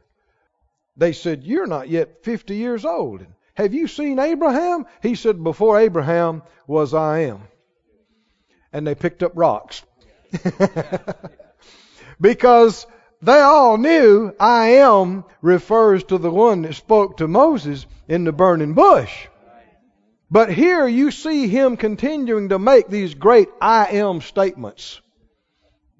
they 0.97 1.13
said, 1.13 1.45
You're 1.45 1.65
not 1.65 1.87
yet 1.87 2.25
50 2.25 2.57
years 2.57 2.83
old. 2.83 3.25
Have 3.53 3.73
you 3.73 3.87
seen 3.87 4.19
Abraham? 4.19 4.85
He 5.01 5.15
said, 5.15 5.41
Before 5.41 5.79
Abraham 5.79 6.43
was 6.67 6.93
I 6.93 7.19
am. 7.19 7.43
And 8.73 8.85
they 8.85 8.95
picked 8.95 9.23
up 9.23 9.31
rocks. 9.33 9.81
because 12.19 12.85
they 13.21 13.39
all 13.39 13.77
knew 13.77 14.33
I 14.39 14.67
am 14.69 15.25
refers 15.41 16.03
to 16.05 16.17
the 16.17 16.31
one 16.31 16.63
that 16.63 16.75
spoke 16.75 17.17
to 17.17 17.27
Moses 17.27 17.85
in 18.07 18.23
the 18.23 18.31
burning 18.31 18.73
bush. 18.73 19.27
But 20.29 20.51
here 20.51 20.87
you 20.87 21.11
see 21.11 21.47
him 21.47 21.77
continuing 21.77 22.49
to 22.49 22.59
make 22.59 22.89
these 22.89 23.13
great 23.13 23.49
I 23.61 23.85
am 23.87 24.21
statements 24.21 25.01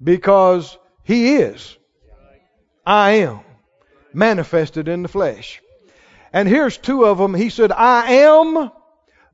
because 0.02 0.76
he 1.02 1.36
is. 1.36 1.76
I 2.84 3.10
am 3.12 3.40
manifested 4.12 4.88
in 4.88 5.02
the 5.02 5.08
flesh. 5.08 5.60
And 6.32 6.48
here's 6.48 6.76
two 6.76 7.04
of 7.04 7.18
them. 7.18 7.34
He 7.34 7.48
said, 7.48 7.72
I 7.72 8.12
am 8.12 8.70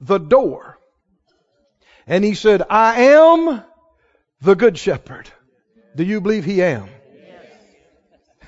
the 0.01 0.19
door. 0.19 0.79
And 2.07 2.25
he 2.25 2.35
said, 2.35 2.63
I 2.71 3.03
am 3.03 3.63
the 4.41 4.55
good 4.55 4.79
shepherd. 4.79 5.29
Do 5.97 6.05
you 6.05 6.21
believe 6.21 6.45
he 6.45 6.63
am? 6.63 6.89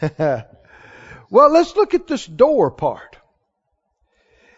Well, 1.28 1.50
let's 1.50 1.74
look 1.74 1.94
at 1.94 2.06
this 2.06 2.24
door 2.24 2.70
part. 2.70 3.16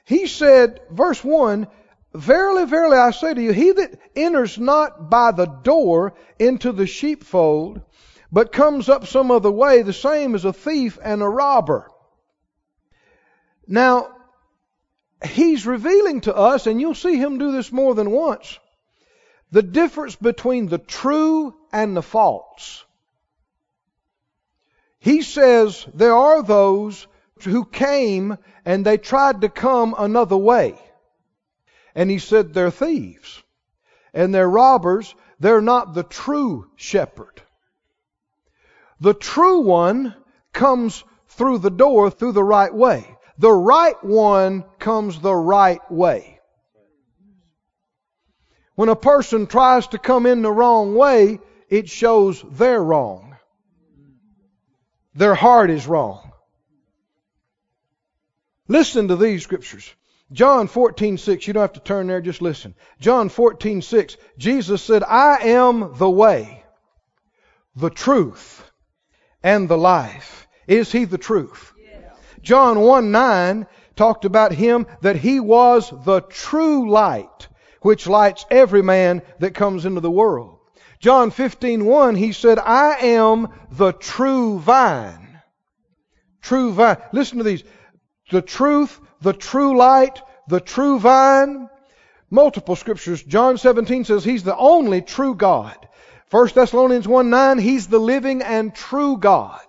He 0.04 0.26
said, 0.26 0.80
verse 0.90 1.23
1, 1.25 1.66
Verily, 2.14 2.64
verily, 2.64 2.97
I 2.97 3.11
say 3.11 3.35
to 3.35 3.42
you, 3.42 3.52
he 3.52 3.73
that 3.73 3.99
enters 4.16 4.59
not 4.59 5.11
by 5.11 5.30
the 5.33 5.47
door 5.47 6.14
into 6.38 6.73
the 6.73 6.87
sheepfold, 6.87 7.83
but 8.33 8.52
comes 8.52 8.88
up 8.88 9.07
some 9.07 9.30
other 9.30 9.50
way, 9.50 9.83
the 9.83 9.92
same 9.92 10.35
as 10.35 10.45
a 10.45 10.52
thief 10.52 10.99
and 11.02 11.23
a 11.23 11.28
robber. 11.28 11.90
Now, 13.66 14.09
he's 15.25 15.66
revealing 15.66 16.23
to 16.23 16.35
us, 16.35 16.66
and 16.66 16.80
you'll 16.80 16.95
see 16.95 17.16
him 17.16 17.38
do 17.38 17.52
this 17.52 17.71
more 17.71 17.95
than 17.95 18.11
once, 18.11 18.59
the 19.50 19.62
difference 19.62 20.16
between 20.16 20.66
the 20.66 20.78
true 20.78 21.54
and 21.73 21.95
the 21.95 22.02
false. 22.02 22.85
He 25.00 25.23
says 25.23 25.87
there 25.95 26.14
are 26.14 26.43
those 26.43 27.07
who 27.43 27.64
came 27.64 28.37
and 28.64 28.85
they 28.85 28.99
tried 28.99 29.40
to 29.43 29.49
come 29.49 29.95
another 29.97 30.37
way. 30.37 30.78
And 31.95 32.11
he 32.11 32.19
said 32.19 32.52
they're 32.52 32.71
thieves 32.71 33.43
and 34.12 34.35
they're 34.35 34.49
robbers. 34.49 35.14
They're 35.40 35.61
not 35.61 35.95
the 35.95 36.02
true 36.02 36.71
shepherd. 36.76 37.43
The 39.00 39.14
true 39.14 39.61
one 39.61 40.14
comes 40.52 41.05
through 41.28 41.59
the 41.59 41.71
door 41.71 42.11
through 42.11 42.33
the 42.33 42.43
right 42.43 42.75
way. 42.75 43.07
The 43.38 43.52
right 43.52 44.02
one 44.02 44.64
comes 44.81 45.21
the 45.21 45.35
right 45.35 45.81
way. 45.90 46.40
When 48.75 48.88
a 48.88 48.97
person 48.97 49.47
tries 49.47 49.87
to 49.88 49.99
come 49.99 50.26
in 50.26 50.43
the 50.43 50.52
wrong 50.52 50.95
way, 50.95 51.38
it 51.69 51.88
shows 51.88 52.45
they're 52.50 52.83
wrong. 52.83 53.27
Their 55.18 55.34
heart 55.34 55.70
is 55.70 55.88
wrong. 55.88 56.30
Listen 58.68 59.08
to 59.08 59.16
these 59.16 59.42
scriptures. 59.42 59.92
John 60.30 60.68
14:6, 60.68 61.44
You 61.44 61.54
don't 61.54 61.62
have 61.62 61.72
to 61.72 61.80
turn 61.80 62.06
there, 62.06 62.20
just 62.20 62.40
listen. 62.40 62.76
John 63.00 63.28
14:6, 63.28 64.16
Jesus 64.38 64.80
said, 64.80 65.02
I 65.02 65.38
am 65.38 65.96
the 65.98 66.08
way, 66.08 66.62
the 67.75 67.90
truth, 67.90 68.70
and 69.42 69.68
the 69.68 69.76
life. 69.76 70.46
Is 70.68 70.92
he 70.92 71.04
the 71.04 71.18
truth? 71.18 71.72
John 72.40 72.78
1 72.78 73.10
9 73.10 73.66
talked 73.96 74.25
about 74.25 74.52
him 74.52 74.87
that 75.00 75.16
he 75.16 75.40
was 75.40 75.92
the 76.04 76.20
true 76.20 76.88
light, 76.88 77.48
which 77.82 78.06
lights 78.06 78.46
every 78.52 78.82
man 78.82 79.22
that 79.40 79.54
comes 79.54 79.84
into 79.84 80.00
the 80.00 80.12
world. 80.12 80.57
John 81.00 81.31
15 81.31 81.85
1, 81.85 82.14
he 82.17 82.33
said, 82.33 82.59
I 82.59 82.97
am 83.07 83.49
the 83.71 83.93
true 83.93 84.59
vine. 84.59 85.40
True 86.43 86.73
vine. 86.73 86.97
Listen 87.12 87.38
to 87.38 87.45
these. 87.45 87.62
The 88.31 88.43
truth, 88.43 89.00
the 89.21 89.33
true 89.33 89.76
light, 89.76 90.21
the 90.49 90.61
true 90.61 90.99
vine. 90.99 91.69
Multiple 92.31 92.76
scriptures. 92.76 93.23
John 93.23 93.59
17 93.59 94.05
says 94.05 94.25
he's 94.25 94.43
the 94.43 94.57
only 94.57 95.00
true 95.00 95.35
God. 95.35 95.76
1 96.31 96.49
Thessalonians 96.55 97.09
1 97.09 97.31
9, 97.31 97.59
He's 97.59 97.87
the 97.87 97.99
living 97.99 98.43
and 98.43 98.75
true 98.75 99.17
God. 99.17 99.62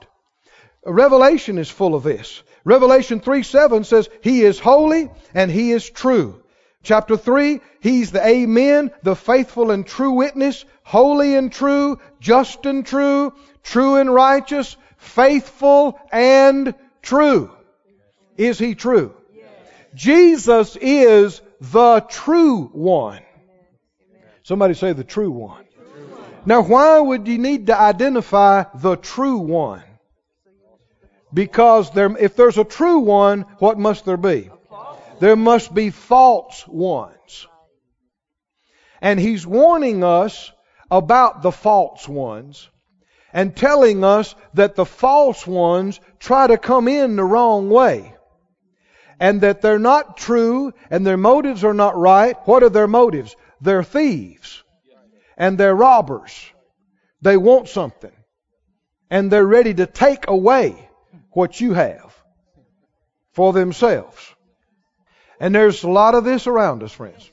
Revelation 0.85 1.57
is 1.57 1.69
full 1.69 1.95
of 1.95 2.03
this. 2.03 2.43
Revelation 2.65 3.21
3 3.21 3.43
7 3.43 3.83
says, 3.85 4.09
He 4.21 4.41
is 4.41 4.59
holy 4.59 5.09
and 5.33 5.49
He 5.49 5.71
is 5.71 5.89
true. 5.89 6.43
Chapter 6.83 7.15
3, 7.15 7.61
He's 7.79 8.11
the 8.11 8.25
Amen, 8.25 8.91
the 9.03 9.15
faithful 9.15 9.71
and 9.71 9.87
true 9.87 10.11
witness, 10.11 10.65
holy 10.89 11.35
and 11.35 11.51
true, 11.51 11.99
just 12.19 12.65
and 12.65 12.83
true, 12.83 13.31
true 13.61 13.97
and 13.97 14.11
righteous, 14.11 14.75
faithful 14.97 15.99
and 16.11 16.73
true. 17.03 17.51
Is 18.37 18.57
He 18.57 18.73
true? 18.73 19.13
Jesus 19.93 20.75
is 20.81 21.41
the 21.61 21.99
true 22.09 22.63
one. 22.73 23.21
Somebody 24.41 24.73
say 24.73 24.93
the 24.93 25.03
true 25.03 25.29
one. 25.29 25.63
Now, 26.47 26.63
why 26.63 26.99
would 26.99 27.27
you 27.27 27.37
need 27.37 27.67
to 27.67 27.79
identify 27.79 28.63
the 28.73 28.95
true 28.95 29.37
one? 29.37 29.83
Because 31.31 31.91
there, 31.91 32.17
if 32.17 32.35
there's 32.35 32.57
a 32.57 32.63
true 32.63 32.99
one, 32.99 33.41
what 33.59 33.77
must 33.77 34.05
there 34.05 34.17
be? 34.17 34.49
There 35.19 35.35
must 35.35 35.71
be 35.71 35.91
false 35.91 36.67
ones. 36.67 37.45
And 39.01 39.19
he's 39.19 39.45
warning 39.45 40.03
us 40.03 40.51
about 40.91 41.41
the 41.41 41.51
false 41.51 42.07
ones. 42.07 42.69
and 43.31 43.55
telling 43.55 44.03
us 44.03 44.33
that 44.55 44.75
the 44.75 44.85
false 44.85 45.45
ones 45.45 45.99
try 46.19 46.47
to 46.47 46.57
come 46.57 46.87
in 46.87 47.15
the 47.15 47.23
wrong 47.23 47.69
way 47.69 48.15
and 49.19 49.41
that 49.41 49.61
they're 49.61 49.79
not 49.79 50.17
true 50.17 50.73
and 50.89 51.05
their 51.05 51.17
motives 51.17 51.63
are 51.63 51.73
not 51.73 51.97
right. 51.97 52.35
What 52.45 52.63
are 52.63 52.69
their 52.69 52.87
motives? 52.87 53.35
They're 53.61 53.83
thieves 53.83 54.63
and 55.37 55.57
they're 55.57 55.75
robbers. 55.75 56.33
They 57.21 57.37
want 57.37 57.67
something 57.67 58.11
and 59.09 59.31
they're 59.31 59.45
ready 59.45 59.73
to 59.75 59.85
take 59.85 60.27
away 60.27 60.89
what 61.31 61.59
you 61.59 61.73
have 61.73 62.15
for 63.33 63.53
themselves. 63.53 64.35
And 65.39 65.53
there's 65.53 65.83
a 65.83 65.89
lot 65.89 66.15
of 66.15 66.23
this 66.23 66.47
around 66.47 66.83
us, 66.83 66.91
friends. 66.91 67.29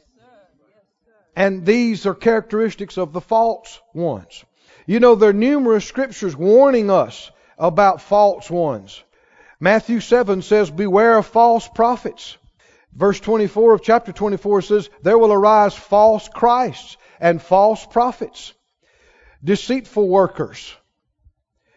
And 1.37 1.67
these 1.67 2.07
are 2.07 2.15
characteristics 2.15 2.97
of 2.97 3.13
the 3.13 3.21
false 3.21 3.79
ones. 3.93 4.43
You 4.87 5.01
know, 5.01 5.15
there 5.15 5.31
are 5.31 5.35
numerous 5.35 5.85
scriptures 5.85 6.35
warning 6.35 6.91
us 6.91 7.31
about 7.59 8.01
false 8.01 8.51
ones. 8.51 9.03
Matthew 9.61 10.01
7 10.01 10.41
says, 10.41 10.71
Beware 10.71 11.19
of 11.19 11.27
false 11.27 11.69
prophets. 11.69 12.39
Verse 12.95 13.21
24 13.21 13.75
of 13.75 13.83
chapter 13.83 14.13
24 14.13 14.63
says, 14.63 14.91
There 15.03 15.19
will 15.19 15.33
arise 15.33 15.75
false 15.75 16.27
Christs 16.29 16.97
and 17.21 17.43
false 17.43 17.85
prophets, 17.85 18.55
deceitful 19.45 20.09
workers. 20.09 20.75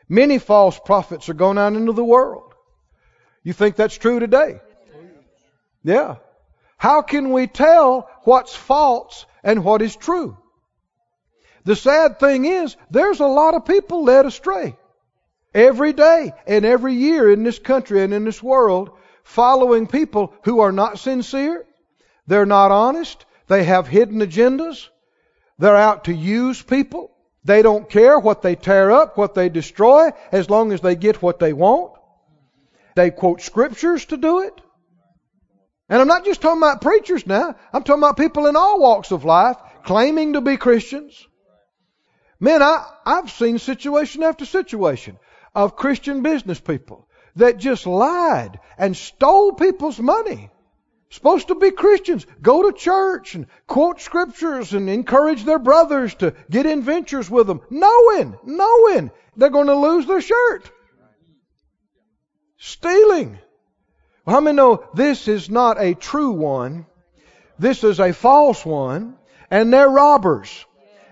Many 0.08 0.40
false 0.40 0.80
prophets 0.80 1.28
are 1.28 1.34
going 1.34 1.58
out 1.58 1.74
into 1.74 1.92
the 1.92 2.04
world. 2.04 2.54
You 3.44 3.52
think 3.52 3.76
that's 3.76 3.98
true 3.98 4.20
today? 4.20 4.62
Yeah. 5.84 6.16
How 6.78 7.02
can 7.02 7.32
we 7.32 7.48
tell 7.48 8.10
what's 8.24 8.56
false 8.56 9.26
and 9.44 9.64
what 9.64 9.82
is 9.82 9.96
true? 9.96 10.38
The 11.66 11.76
sad 11.76 12.20
thing 12.20 12.46
is, 12.46 12.76
there's 12.90 13.20
a 13.20 13.28
lot 13.28 13.54
of 13.54 13.66
people 13.66 14.04
led 14.04 14.26
astray. 14.26 14.76
Every 15.54 15.94
day 15.94 16.34
and 16.48 16.66
every 16.66 16.94
year 16.94 17.32
in 17.32 17.44
this 17.44 17.60
country 17.60 18.04
and 18.04 18.14
in 18.14 18.24
this 18.24 18.42
world, 18.42 18.92
following 19.24 19.88
people 19.88 20.34
who 20.44 20.62
are 20.62 20.72
not 20.72 21.00
sincere, 21.00 21.66
they're 22.28 22.46
not 22.46 22.72
honest, 22.72 23.26
they 23.48 23.64
have 23.64 23.88
hidden 23.88 24.20
agendas, 24.20 24.88
they're 25.58 25.76
out 25.76 26.06
to 26.06 26.14
use 26.14 26.62
people, 26.62 27.12
they 27.44 27.62
don't 27.62 27.90
care 27.90 28.20
what 28.20 28.42
they 28.42 28.56
tear 28.56 28.92
up, 28.92 29.18
what 29.18 29.34
they 29.34 29.50
destroy, 29.50 30.12
as 30.32 30.50
long 30.50 30.72
as 30.72 30.82
they 30.82 30.96
get 30.96 31.22
what 31.22 31.40
they 31.40 31.54
want. 31.54 31.94
They 32.96 33.12
quote 33.12 33.42
scriptures 33.42 34.06
to 34.06 34.18
do 34.18 34.42
it. 34.42 34.62
And 35.90 36.00
I'm 36.00 36.08
not 36.08 36.24
just 36.24 36.42
talking 36.42 36.60
about 36.60 36.82
preachers 36.82 37.26
now. 37.26 37.56
I'm 37.74 37.84
talking 37.84 38.04
about 38.04 38.18
people 38.18 38.46
in 38.46 38.56
all 38.56 38.80
walks 38.80 39.12
of 39.12 39.26
life 39.26 39.58
claiming 39.84 40.34
to 40.34 40.42
be 40.42 40.56
Christians. 40.56 41.28
Man, 42.40 42.62
I, 42.62 42.86
I've 43.06 43.32
seen 43.32 43.58
situation 43.58 44.24
after 44.24 44.46
situation 44.46 45.18
of 45.56 45.76
Christian 45.76 46.22
business 46.22 46.60
people 46.60 47.08
that 47.36 47.58
just 47.58 47.88
lied 47.88 48.60
and 48.78 48.96
stole 48.96 49.54
people's 49.54 50.00
money. 50.00 50.52
Supposed 51.10 51.48
to 51.48 51.56
be 51.56 51.72
Christians, 51.72 52.28
go 52.40 52.70
to 52.70 52.78
church 52.78 53.34
and 53.34 53.48
quote 53.66 54.00
scriptures 54.00 54.74
and 54.74 54.88
encourage 54.90 55.44
their 55.44 55.58
brothers 55.58 56.14
to 56.16 56.36
get 56.52 56.68
in 56.68 56.84
ventures 56.84 57.30
with 57.32 57.48
them, 57.48 57.62
knowing, 57.72 58.38
knowing 58.44 59.10
they're 59.36 59.50
going 59.50 59.68
to 59.68 59.76
lose 59.76 60.06
their 60.06 60.22
shirt. 60.22 60.70
Stealing. 62.58 63.40
Well, 64.26 64.36
how 64.36 64.42
many 64.42 64.56
know 64.56 64.86
this 64.94 65.28
is 65.28 65.50
not 65.50 65.82
a 65.82 65.94
true 65.96 66.32
one? 66.32 66.86
This 67.58 67.84
is 67.84 68.00
a 68.00 68.14
false 68.14 68.66
one, 68.66 69.16
and 69.52 69.74
they're 69.74 69.90
robbers, 69.90 70.66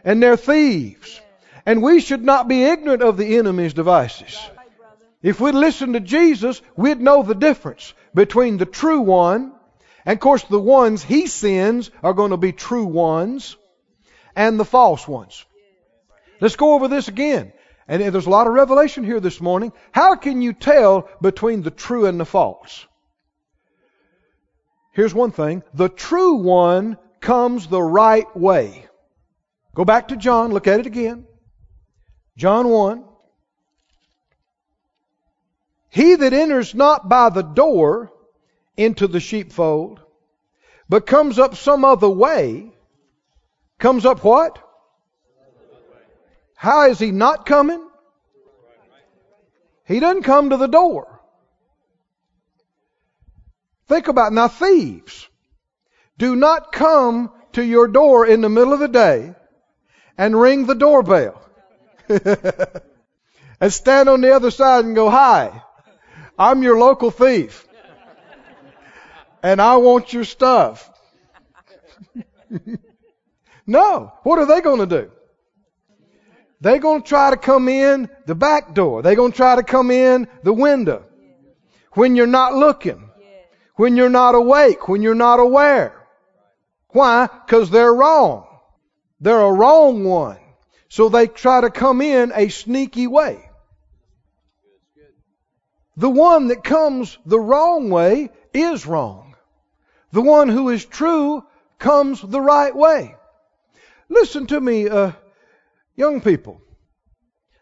and 0.04 0.22
they're 0.22 0.38
thieves. 0.38 1.20
And 1.66 1.82
we 1.84 2.00
should 2.00 2.24
not 2.24 2.48
be 2.48 2.64
ignorant 2.64 3.02
of 3.02 3.18
the 3.18 3.38
enemy's 3.38 3.74
devices. 3.74 4.40
If 5.22 5.42
we'd 5.42 5.56
listen 5.56 5.94
to 5.94 6.00
Jesus, 6.00 6.62
we'd 6.76 7.02
know 7.02 7.24
the 7.24 7.36
difference 7.36 7.94
between 8.14 8.58
the 8.58 8.66
true 8.66 9.02
one, 9.02 9.52
and 10.06 10.14
of 10.14 10.20
course 10.20 10.44
the 10.44 10.60
ones 10.60 11.04
he 11.04 11.28
sends 11.28 11.92
are 12.02 12.14
going 12.14 12.32
to 12.32 12.38
be 12.38 12.54
true 12.54 12.86
ones, 12.86 13.58
and 14.36 14.60
the 14.60 14.66
false 14.66 15.08
ones. 15.08 15.44
Let's 16.40 16.56
go 16.56 16.76
over 16.76 16.88
this 16.88 17.08
again. 17.08 17.52
And 17.88 18.02
there's 18.02 18.26
a 18.26 18.30
lot 18.30 18.48
of 18.48 18.54
revelation 18.54 19.04
here 19.04 19.20
this 19.20 19.42
morning. 19.42 19.72
How 19.92 20.16
can 20.16 20.42
you 20.42 20.54
tell 20.54 21.10
between 21.22 21.64
the 21.64 21.72
true 21.72 22.06
and 22.06 22.20
the 22.20 22.26
false? 22.26 22.86
Here's 24.98 25.14
one 25.14 25.30
thing. 25.30 25.62
The 25.76 25.90
true 25.90 26.38
one 26.38 26.98
comes 27.20 27.68
the 27.68 27.80
right 27.80 28.36
way. 28.36 28.88
Go 29.76 29.86
back 29.86 30.08
to 30.08 30.18
John, 30.18 30.52
look 30.52 30.66
at 30.66 30.80
it 30.80 30.88
again. 30.88 31.28
John 32.36 32.68
1. 32.68 33.06
He 35.90 36.16
that 36.16 36.34
enters 36.34 36.74
not 36.74 37.08
by 37.08 37.30
the 37.30 37.44
door 37.44 38.12
into 38.76 39.06
the 39.06 39.20
sheepfold, 39.20 40.00
but 40.90 41.06
comes 41.06 41.38
up 41.38 41.56
some 41.56 41.86
other 41.86 42.10
way, 42.10 42.72
comes 43.78 44.04
up 44.04 44.24
what? 44.24 44.58
How 46.56 46.90
is 46.90 46.98
he 46.98 47.12
not 47.12 47.46
coming? 47.46 47.88
He 49.86 50.00
doesn't 50.00 50.24
come 50.24 50.50
to 50.50 50.58
the 50.58 50.66
door. 50.66 51.17
Think 53.88 54.08
about 54.08 54.34
now 54.34 54.48
thieves. 54.48 55.28
Do 56.18 56.36
not 56.36 56.72
come 56.72 57.32
to 57.54 57.64
your 57.64 57.88
door 57.88 58.26
in 58.26 58.42
the 58.42 58.50
middle 58.50 58.74
of 58.74 58.80
the 58.80 58.88
day 58.88 59.34
and 60.18 60.40
ring 60.40 60.66
the 60.66 60.76
doorbell. 60.76 61.42
and 62.10 63.74
stand 63.74 64.10
on 64.10 64.22
the 64.22 64.36
other 64.36 64.52
side 64.52 64.86
and 64.86 64.96
go, 64.96 65.10
Hi, 65.10 65.62
I'm 66.38 66.64
your 66.64 66.78
local 66.78 67.12
thief. 67.12 67.66
And 69.44 69.62
I 69.62 69.78
want 69.78 70.14
your 70.14 70.24
stuff. 70.24 70.90
no. 73.68 74.12
What 74.24 74.40
are 74.40 74.46
they 74.46 74.62
going 74.62 74.80
to 74.80 75.02
do? 75.04 75.12
They're 76.60 76.80
going 76.80 77.04
to 77.04 77.08
try 77.08 77.30
to 77.30 77.38
come 77.38 77.70
in 77.70 78.10
the 78.26 78.36
back 78.36 78.74
door. 78.74 79.02
They're 79.02 79.16
going 79.16 79.32
to 79.32 79.38
try 79.38 79.56
to 79.56 79.64
come 79.64 79.92
in 79.92 80.28
the 80.44 80.54
window 80.54 81.06
when 81.92 82.16
you're 82.16 82.28
not 82.28 82.56
looking, 82.56 83.07
when 83.78 83.96
you're 83.96 84.10
not 84.10 84.36
awake, 84.36 84.88
when 84.88 85.02
you're 85.02 85.16
not 85.16 85.40
aware. 85.40 85.94
Why? 86.90 87.28
Because 87.28 87.70
they're 87.70 87.94
wrong. 87.94 88.46
They're 89.22 89.40
a 89.40 89.54
wrong 89.54 90.04
one. 90.04 90.40
So 90.90 91.10
they 91.10 91.28
try 91.28 91.62
to 91.62 91.70
come 91.70 92.02
in 92.02 92.32
a 92.34 92.50
sneaky 92.50 93.08
way. 93.08 93.50
The 95.96 96.10
one 96.10 96.50
that 96.50 96.64
comes 96.64 97.18
the 97.26 97.40
wrong 97.40 97.90
way 97.90 98.30
is 98.54 98.86
wrong. 98.86 99.36
The 100.12 100.22
one 100.22 100.50
who 100.50 100.70
is 100.70 100.86
true 100.86 101.44
comes 101.80 102.22
the 102.22 102.42
right 102.42 102.76
way. 102.76 103.16
Listen 104.10 104.48
to 104.48 104.62
me, 104.62 104.88
uh, 104.88 105.12
young 105.96 106.22
people. 106.22 106.62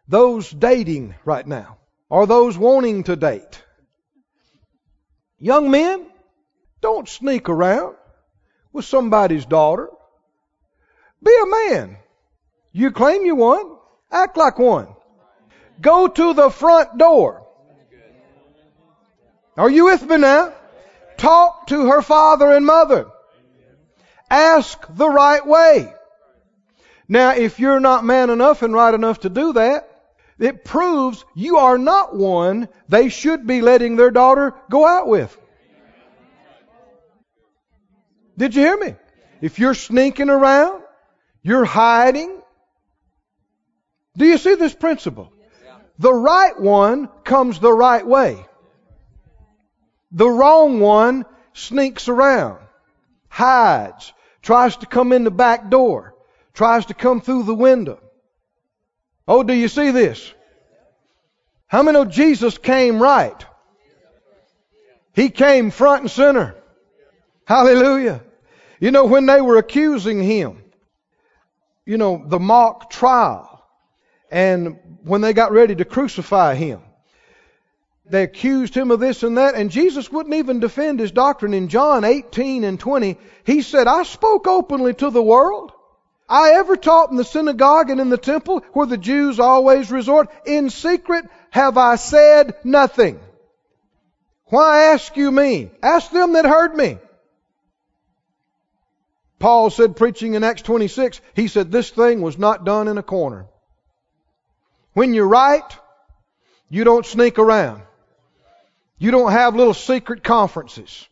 Those 0.07 0.49
dating 0.49 1.15
right 1.25 1.47
now, 1.47 1.77
or 2.09 2.27
those 2.27 2.57
wanting 2.57 3.03
to 3.05 3.15
date. 3.15 3.63
Young 5.45 5.69
men, 5.69 6.07
don't 6.81 7.07
sneak 7.07 7.49
around 7.49 7.95
with 8.73 8.83
somebody's 8.83 9.45
daughter. 9.45 9.91
Be 11.21 11.31
a 11.39 11.45
man. 11.45 11.97
You 12.71 12.89
claim 12.89 13.25
you 13.25 13.35
one. 13.35 13.77
Act 14.11 14.37
like 14.37 14.57
one. 14.57 14.87
Go 15.79 16.07
to 16.07 16.33
the 16.33 16.49
front 16.49 16.97
door. 16.97 17.45
Are 19.55 19.69
you 19.69 19.85
with 19.85 20.03
me 20.09 20.17
now? 20.17 20.51
Talk 21.17 21.67
to 21.67 21.91
her 21.91 22.01
father 22.01 22.51
and 22.51 22.65
mother. 22.65 23.05
Ask 24.31 24.83
the 24.89 25.07
right 25.07 25.45
way. 25.45 25.93
Now, 27.07 27.35
if 27.35 27.59
you're 27.59 27.79
not 27.79 28.03
man 28.03 28.31
enough 28.31 28.63
and 28.63 28.73
right 28.73 28.95
enough 28.95 29.19
to 29.19 29.29
do 29.29 29.53
that, 29.53 29.94
it 30.39 30.65
proves 30.65 31.23
you 31.35 31.57
are 31.57 31.77
not 31.77 32.15
one 32.15 32.67
they 32.89 33.09
should 33.09 33.47
be 33.47 33.61
letting 33.61 33.95
their 33.95 34.11
daughter 34.11 34.53
go 34.69 34.85
out 34.85 35.07
with. 35.07 35.35
Did 38.37 38.55
you 38.55 38.61
hear 38.61 38.77
me? 38.77 38.95
If 39.41 39.59
you're 39.59 39.73
sneaking 39.73 40.29
around, 40.29 40.83
you're 41.41 41.65
hiding, 41.65 42.41
do 44.17 44.25
you 44.25 44.37
see 44.37 44.55
this 44.55 44.73
principle? 44.73 45.31
The 45.99 46.13
right 46.13 46.59
one 46.59 47.07
comes 47.23 47.59
the 47.59 47.71
right 47.71 48.05
way. 48.05 48.45
The 50.11 50.29
wrong 50.29 50.79
one 50.79 51.25
sneaks 51.53 52.07
around, 52.09 52.59
hides, 53.29 54.11
tries 54.41 54.77
to 54.77 54.85
come 54.85 55.13
in 55.13 55.23
the 55.23 55.31
back 55.31 55.69
door, 55.69 56.15
tries 56.53 56.87
to 56.87 56.93
come 56.93 57.21
through 57.21 57.43
the 57.43 57.55
window. 57.55 57.99
Oh, 59.27 59.43
do 59.43 59.53
you 59.53 59.67
see 59.67 59.91
this? 59.91 60.33
How 61.67 61.83
many 61.83 61.97
know 61.97 62.05
Jesus 62.05 62.57
came 62.57 63.01
right? 63.01 63.45
He 65.13 65.29
came 65.29 65.71
front 65.71 66.03
and 66.03 66.11
center. 66.11 66.55
Hallelujah. 67.45 68.21
You 68.79 68.91
know, 68.91 69.05
when 69.05 69.25
they 69.25 69.41
were 69.41 69.57
accusing 69.57 70.21
him, 70.21 70.61
you 71.85 71.97
know, 71.97 72.23
the 72.25 72.39
mock 72.39 72.89
trial, 72.89 73.63
And 74.31 74.79
when 75.03 75.21
they 75.21 75.33
got 75.33 75.51
ready 75.51 75.75
to 75.75 75.85
crucify 75.85 76.55
him, 76.55 76.81
they 78.05 78.23
accused 78.23 78.75
him 78.75 78.91
of 78.91 78.99
this 78.99 79.23
and 79.23 79.37
that, 79.37 79.55
and 79.55 79.71
Jesus 79.71 80.11
wouldn't 80.11 80.35
even 80.35 80.59
defend 80.59 80.99
his 80.99 81.11
doctrine. 81.11 81.53
In 81.53 81.69
John 81.69 82.03
18 82.03 82.63
and 82.63 82.79
20, 82.79 83.17
he 83.45 83.61
said, 83.61 83.87
I 83.87 84.03
spoke 84.03 84.47
openly 84.47 84.93
to 84.95 85.09
the 85.09 85.23
world. 85.23 85.71
I 86.27 86.53
ever 86.53 86.75
taught 86.75 87.11
in 87.11 87.17
the 87.17 87.23
synagogue 87.23 87.89
and 87.89 88.01
in 88.01 88.09
the 88.09 88.17
temple 88.17 88.63
where 88.73 88.87
the 88.87 88.97
Jews 88.97 89.39
always 89.39 89.91
resort. 89.91 90.29
In 90.45 90.69
secret 90.69 91.25
have 91.51 91.77
I 91.77 91.95
said 91.95 92.55
nothing. 92.63 93.19
Why 94.45 94.85
ask 94.93 95.15
you 95.17 95.31
me? 95.31 95.71
Ask 95.81 96.11
them 96.11 96.33
that 96.33 96.45
heard 96.45 96.75
me. 96.75 96.97
Paul 99.39 99.69
said, 99.69 99.95
preaching 99.95 100.33
in 100.33 100.43
Acts 100.43 100.63
26, 100.63 101.21
he 101.35 101.47
said, 101.47 101.71
this 101.71 101.89
thing 101.89 102.21
was 102.21 102.37
not 102.37 102.65
done 102.65 102.87
in 102.87 102.97
a 102.97 103.03
corner. 103.03 103.47
When 104.93 105.13
you're 105.13 105.27
right, 105.27 105.77
you 106.69 106.83
don't 106.83 107.05
sneak 107.05 107.37
around. 107.37 107.83
You 108.97 109.11
don't 109.11 109.31
have 109.31 109.55
little 109.55 109.73
secret 109.73 110.23
conferences. 110.23 111.07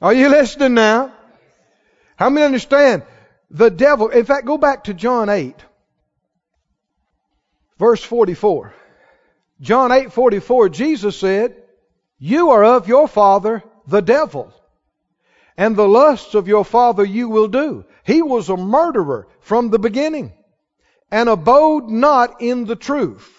Are 0.00 0.14
you 0.14 0.28
listening 0.28 0.74
now? 0.74 1.12
How 2.16 2.30
many 2.30 2.46
understand? 2.46 3.02
The 3.50 3.70
devil, 3.70 4.08
in 4.08 4.24
fact, 4.24 4.46
go 4.46 4.58
back 4.58 4.84
to 4.84 4.94
John 4.94 5.28
8, 5.28 5.54
verse 7.78 8.02
44. 8.02 8.74
John 9.60 9.92
8, 9.92 10.12
44, 10.12 10.68
Jesus 10.70 11.18
said, 11.18 11.56
You 12.18 12.50
are 12.50 12.64
of 12.64 12.88
your 12.88 13.06
father, 13.06 13.62
the 13.86 14.00
devil, 14.00 14.52
and 15.56 15.76
the 15.76 15.86
lusts 15.86 16.34
of 16.34 16.48
your 16.48 16.64
father 16.64 17.04
you 17.04 17.28
will 17.28 17.48
do. 17.48 17.84
He 18.02 18.22
was 18.22 18.48
a 18.48 18.56
murderer 18.56 19.28
from 19.40 19.70
the 19.70 19.78
beginning, 19.78 20.32
and 21.10 21.28
abode 21.28 21.88
not 21.88 22.40
in 22.40 22.64
the 22.64 22.76
truth. 22.76 23.32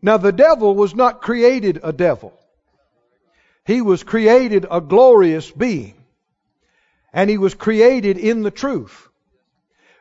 Now 0.00 0.16
the 0.16 0.32
devil 0.32 0.74
was 0.74 0.94
not 0.94 1.20
created 1.20 1.80
a 1.82 1.92
devil. 1.92 2.32
He 3.66 3.82
was 3.82 4.02
created 4.02 4.66
a 4.70 4.80
glorious 4.80 5.50
being 5.50 5.99
and 7.12 7.28
he 7.28 7.38
was 7.38 7.54
created 7.54 8.18
in 8.18 8.42
the 8.42 8.50
truth. 8.50 9.08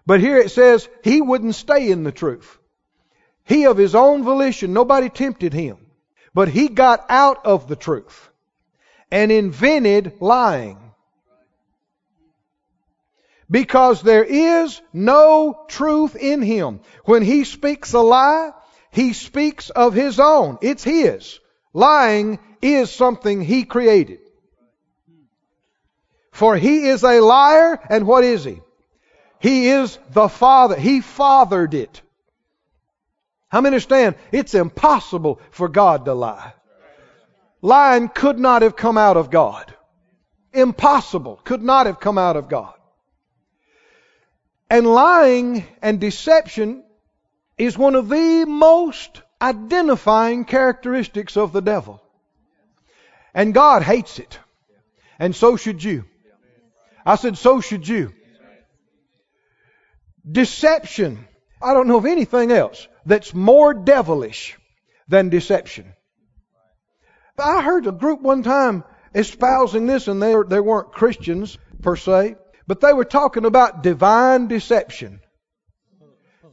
But 0.06 0.20
here 0.20 0.38
it 0.38 0.52
says 0.52 0.88
he 1.04 1.22
wouldn't 1.22 1.56
stay 1.56 1.92
in 1.92 2.04
the 2.04 2.12
truth. 2.12 2.58
He 3.44 3.66
of 3.66 3.78
his 3.78 3.96
own 3.96 4.24
volition, 4.24 4.74
nobody 4.74 5.10
tempted 5.10 5.54
him, 5.54 5.78
but 6.34 6.50
he 6.50 6.68
got 6.68 7.06
out 7.10 7.46
of 7.46 7.68
the 7.68 7.76
truth 7.76 8.30
and 9.12 9.32
invented 9.32 10.14
lying. 10.20 10.78
Because 13.52 14.04
there 14.04 14.24
is 14.24 14.80
no 14.94 15.66
truth 15.68 16.16
in 16.16 16.44
him. 16.44 16.82
When 17.06 17.24
he 17.24 17.44
speaks 17.44 17.94
a 17.94 18.00
lie, 18.00 18.52
he 18.92 19.14
speaks 19.14 19.72
of 19.72 19.94
his 19.94 20.20
own. 20.20 20.60
It's 20.62 20.84
his. 20.84 21.40
Lying 21.74 22.40
is 22.62 22.92
something 22.92 23.42
he 23.42 23.64
created. 23.64 24.20
For 26.32 26.56
he 26.58 26.88
is 26.88 27.04
a 27.04 27.20
liar, 27.20 27.80
and 27.90 28.08
what 28.08 28.24
is 28.24 28.44
he? 28.44 28.62
He 29.40 29.70
is 29.70 29.98
the 30.12 30.28
father. 30.28 30.80
He 30.80 31.02
fathered 31.02 31.74
it. 31.74 32.02
How 33.50 33.62
many 33.62 33.76
understand? 33.76 34.16
It's 34.32 34.54
impossible 34.54 35.42
for 35.52 35.68
God 35.68 36.06
to 36.06 36.14
lie. 36.14 36.54
Lying 37.62 38.10
could 38.10 38.40
not 38.40 38.62
have 38.62 38.76
come 38.76 38.98
out 38.98 39.18
of 39.18 39.32
God. 39.32 39.74
Impossible. 40.54 41.40
Could 41.44 41.64
not 41.64 41.88
have 41.88 42.00
come 42.00 42.18
out 42.18 42.38
of 42.38 42.48
God. 42.48 42.74
And 44.70 44.86
lying 44.86 45.66
and 45.82 46.00
deception 46.00 46.84
is 47.58 47.78
one 47.78 47.96
of 47.96 48.08
the 48.08 48.46
most 48.46 49.22
identifying 49.42 50.46
characteristics 50.46 51.38
of 51.38 51.52
the 51.52 51.62
devil. 51.62 52.02
And 53.34 53.54
God 53.54 53.84
hates 53.84 54.20
it. 54.20 54.40
And 55.18 55.36
so 55.36 55.56
should 55.56 55.84
you. 55.84 56.06
I 57.06 57.16
said, 57.16 57.38
so 57.38 57.62
should 57.62 57.88
you. 57.88 58.14
Deception. 60.30 61.28
I 61.62 61.74
don't 61.74 61.88
know 61.88 61.98
of 61.98 62.06
anything 62.06 62.52
else 62.52 62.88
that's 63.06 63.34
more 63.34 63.74
devilish 63.74 64.58
than 65.08 65.30
deception. 65.30 65.94
I 67.38 67.62
heard 67.62 67.88
a 67.88 67.92
group 67.92 68.22
one 68.22 68.44
time 68.44 68.84
espousing 69.16 69.88
this, 69.88 70.08
and 70.08 70.22
they, 70.22 70.36
they 70.48 70.60
weren't 70.60 70.92
Christians 70.92 71.58
per 71.82 71.96
se, 71.96 72.36
but 72.68 72.82
they 72.82 72.94
were 72.94 73.06
talking 73.06 73.46
about 73.46 73.82
divine 73.82 74.48
deception. 74.48 75.22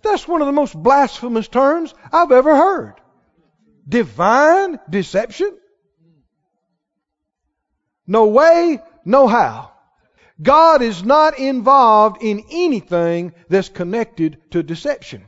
That's 0.02 0.26
one 0.28 0.40
of 0.40 0.46
the 0.46 0.52
most 0.52 0.74
blasphemous 0.74 1.48
terms 1.48 1.92
I've 2.12 2.32
ever 2.32 2.54
heard. 2.54 2.94
Divine 3.88 4.78
deception? 4.88 5.56
No 8.06 8.26
way, 8.26 8.80
no 9.04 9.26
how. 9.26 9.72
God 10.40 10.82
is 10.82 11.02
not 11.02 11.38
involved 11.38 12.22
in 12.22 12.44
anything 12.50 13.32
that's 13.48 13.68
connected 13.68 14.38
to 14.50 14.62
deception. 14.62 15.24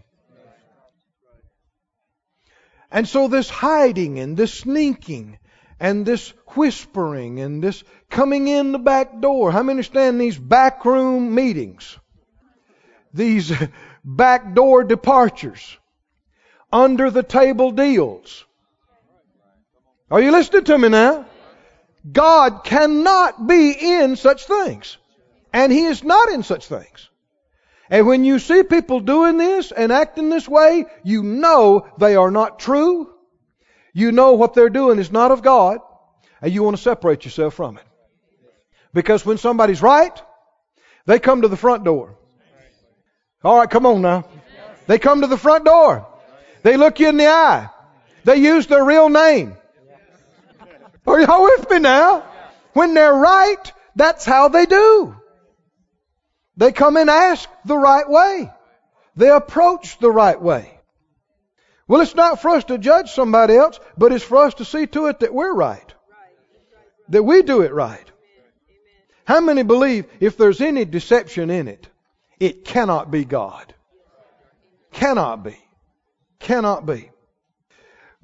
And 2.91 3.07
so 3.07 3.29
this 3.29 3.49
hiding 3.49 4.19
and 4.19 4.37
this 4.37 4.53
sneaking 4.53 5.39
and 5.81 6.05
this 6.05 6.31
whispering 6.57 7.41
and 7.41 7.63
this 7.63 7.85
coming 8.11 8.49
in 8.49 8.73
the 8.73 8.79
back 8.79 9.21
door. 9.21 9.53
How 9.53 9.63
many 9.63 9.71
understand 9.71 10.21
these 10.21 10.39
backroom 10.39 11.35
meetings? 11.35 11.99
These 13.13 13.53
backdoor 14.05 14.85
departures. 14.85 15.77
Under 16.71 17.11
the 17.11 17.23
table 17.23 17.71
deals. 17.71 18.45
Are 20.11 20.21
you 20.21 20.33
listening 20.33 20.65
to 20.65 20.79
me 20.79 20.89
now? 20.89 21.25
God 22.11 22.65
cannot 22.65 23.47
be 23.47 23.73
in 23.73 24.17
such 24.17 24.47
things. 24.47 24.97
And 25.53 25.73
He 25.73 25.85
is 25.85 26.05
not 26.05 26.31
in 26.31 26.43
such 26.43 26.67
things. 26.67 27.09
And 27.91 28.07
when 28.07 28.25
you 28.25 28.39
see 28.39 28.63
people 28.63 29.01
doing 29.01 29.39
this 29.39 29.73
and 29.73 29.91
acting 29.91 30.29
this 30.29 30.49
way, 30.49 30.87
you 31.05 31.23
know 31.23 31.87
they 31.99 32.17
are 32.17 32.31
not 32.31 32.59
true. 32.59 33.13
You 33.95 34.13
know 34.13 34.35
what 34.35 34.55
they're 34.55 34.69
doing 34.69 34.99
is 34.99 35.11
not 35.11 35.31
of 35.31 35.43
God. 35.43 35.81
And 36.41 36.53
you 36.53 36.63
want 36.63 36.77
to 36.77 36.83
separate 36.83 37.25
yourself 37.25 37.55
from 37.55 37.79
it. 37.79 37.85
Because 38.93 39.25
when 39.25 39.39
somebody's 39.39 39.83
right, 39.83 40.23
they 41.07 41.19
come 41.19 41.43
to 41.43 41.49
the 41.49 41.57
front 41.57 41.85
door. 41.85 42.17
All 43.43 43.59
right, 43.59 43.71
come 43.71 43.87
on 43.87 44.03
now. 44.03 44.25
They 44.87 44.99
come 44.99 45.23
to 45.23 45.27
the 45.27 45.37
front 45.37 45.65
door. 45.65 46.07
They 46.63 46.77
look 46.77 47.01
you 47.01 47.09
in 47.09 47.17
the 47.17 47.27
eye. 47.27 47.69
They 48.25 48.37
use 48.37 48.67
their 48.67 48.85
real 48.85 49.09
name. 49.09 49.58
Are 51.09 51.21
y'all 51.21 51.43
with 51.43 51.71
me 51.71 51.79
now? 51.79 52.25
When 52.75 52.95
they're 52.95 53.15
right, 53.15 53.73
that's 53.97 54.25
how 54.25 54.49
they 54.49 54.67
do. 54.67 55.17
They 56.57 56.73
come 56.73 56.97
and 56.97 57.09
ask 57.09 57.49
the 57.65 57.79
right 57.79 58.09
way. 58.09 58.53
They 59.17 59.31
approach 59.31 59.99
the 59.99 60.11
right 60.11 60.41
way. 60.41 60.79
Well, 61.87 62.03
it's 62.03 62.15
not 62.15 62.43
for 62.43 62.51
us 62.51 62.65
to 62.65 62.77
judge 62.77 63.11
somebody 63.13 63.57
else, 63.57 63.81
but 63.97 64.13
it's 64.13 64.25
for 64.25 64.39
us 64.39 64.55
to 64.55 64.65
see 64.65 64.87
to 64.89 65.07
it 65.07 65.21
that 65.21 65.33
we're 65.33 65.55
right. 65.55 65.95
That 67.09 67.23
we 67.23 67.43
do 67.43 67.63
it 67.63 67.73
right. 67.73 68.05
How 69.25 69.41
many 69.41 69.63
believe 69.63 70.07
if 70.21 70.37
there's 70.37 70.61
any 70.61 70.85
deception 70.85 71.49
in 71.49 71.69
it, 71.69 71.89
it 72.39 72.65
cannot 72.65 73.11
be 73.11 73.25
God? 73.25 73.75
Cannot 74.93 75.43
be. 75.43 75.59
Cannot 76.39 76.87
be. 76.87 77.11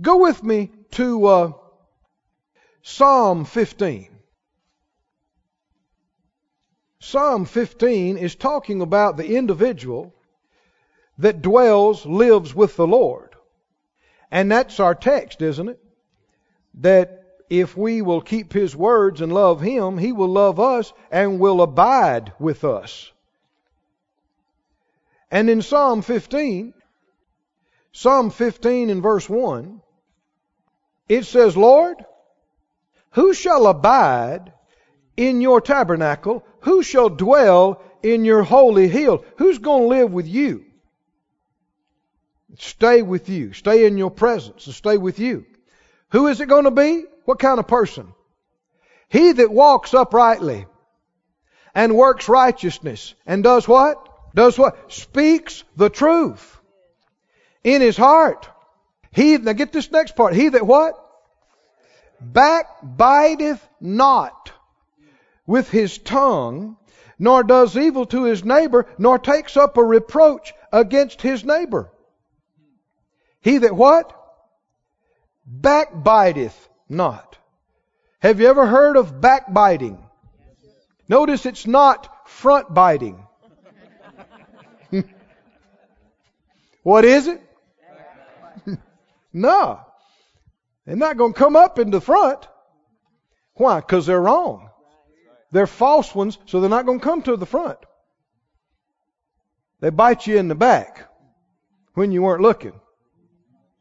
Go 0.01 0.18
with 0.18 0.42
me 0.42 0.70
to 0.92 1.27
uh, 1.27 1.53
Psalm 2.87 3.47
15. 3.47 4.11
Psalm 7.01 7.47
15 7.47 8.18
is 8.18 8.35
talking 8.35 8.83
about 8.83 9.16
the 9.16 9.37
individual 9.37 10.14
that 11.16 11.40
dwells, 11.40 12.05
lives 12.05 12.55
with 12.55 12.77
the 12.77 12.87
Lord. 12.87 13.35
And 14.31 14.53
that's 14.53 14.81
our 14.81 14.94
text, 14.94 15.40
isn't 15.40 15.70
it? 15.70 15.81
That 16.75 17.25
if 17.49 17.75
we 17.75 18.03
will 18.03 18.20
keep 18.20 18.53
His 18.53 18.77
words 18.77 19.23
and 19.23 19.33
love 19.33 19.62
Him, 19.62 19.97
He 19.97 20.12
will 20.12 20.29
love 20.29 20.61
us 20.61 20.92
and 21.11 21.40
will 21.40 21.62
abide 21.62 22.35
with 22.38 22.64
us. 22.64 23.11
And 25.31 25.49
in 25.49 25.62
Psalm 25.62 26.03
15, 26.03 26.75
Psalm 27.92 28.29
15 28.29 28.90
in 28.90 29.01
verse 29.01 29.27
1, 29.27 29.81
it 31.09 31.25
says, 31.25 31.57
Lord, 31.57 32.05
who 33.14 33.35
shall 33.35 33.66
abide 33.66 34.53
in 35.16 35.40
your 35.40 35.61
tabernacle? 35.61 36.44
Who 36.61 36.83
shall 36.83 37.09
dwell 37.09 37.83
in 38.03 38.24
your 38.24 38.42
holy 38.42 38.88
hill? 38.88 39.24
Who's 39.38 39.59
going 39.59 39.83
to 39.83 39.88
live 39.88 40.12
with 40.12 40.27
you? 40.27 40.64
Stay 42.59 43.03
with 43.03 43.29
you. 43.29 43.53
Stay 43.53 43.87
in 43.87 43.98
your 43.98 44.11
presence 44.11 44.66
and 44.66 44.74
stay 44.74 44.96
with 44.96 45.18
you. 45.18 45.46
Who 46.11 46.29
is 46.29 46.40
it 46.40 46.48
going 46.48 46.64
to 46.64 46.70
be? 46.70 47.05
What 47.24 47.38
kind 47.38 47.59
of 47.59 47.66
person? 47.66 48.12
He 49.09 49.33
that 49.33 49.50
walks 49.50 49.94
uprightly 49.94 50.66
and 51.74 51.96
works 51.96 52.29
righteousness 52.29 53.14
and 53.27 53.42
does 53.42 53.66
what? 53.66 54.09
does 54.35 54.59
what? 54.59 54.92
Speaks 54.92 55.64
the 55.77 55.88
truth 55.88 56.61
in 57.62 57.81
his 57.81 57.96
heart. 57.96 58.48
He, 59.12 59.37
now 59.38 59.53
get 59.53 59.72
this 59.72 59.90
next 59.90 60.16
part. 60.16 60.35
He 60.35 60.48
that 60.48 60.66
what? 60.66 61.00
Backbiteth 62.32 63.66
not 63.80 64.52
with 65.46 65.70
his 65.70 65.98
tongue, 65.98 66.76
nor 67.18 67.42
does 67.42 67.76
evil 67.76 68.06
to 68.06 68.24
his 68.24 68.44
neighbor, 68.44 68.87
nor 68.98 69.18
takes 69.18 69.56
up 69.56 69.76
a 69.76 69.84
reproach 69.84 70.52
against 70.72 71.22
his 71.22 71.44
neighbor. 71.44 71.92
He 73.40 73.58
that 73.58 73.76
what? 73.76 74.12
Backbiteth 75.46 76.68
not. 76.88 77.38
Have 78.20 78.40
you 78.40 78.46
ever 78.46 78.66
heard 78.66 78.96
of 78.96 79.20
backbiting? 79.20 80.02
Notice 81.08 81.44
it's 81.44 81.66
not 81.66 82.26
front 82.28 82.72
biting. 82.72 83.26
what 86.82 87.04
is 87.04 87.26
it? 87.26 87.42
no. 89.32 89.80
They're 90.87 90.97
not 90.97 91.16
going 91.16 91.33
to 91.33 91.38
come 91.38 91.57
up 91.57 91.79
in 91.79 91.90
the 91.90 92.01
front. 92.01 92.47
Why? 93.55 93.81
Because 93.81 94.07
they're 94.07 94.20
wrong. 94.20 94.70
They're 95.51 95.66
false 95.66 96.14
ones, 96.14 96.38
so 96.47 96.61
they're 96.61 96.68
not 96.68 96.87
going 96.87 96.99
to 96.99 97.05
come 97.05 97.23
to 97.23 97.37
the 97.37 97.47
front. 97.47 97.79
They 99.81 99.90
bite 99.90 100.27
you 100.27 100.37
in 100.37 100.49
the 100.49 100.55
back 100.55 101.09
when 101.94 102.11
you 102.11 102.23
weren't 102.23 102.42
looking, 102.42 102.81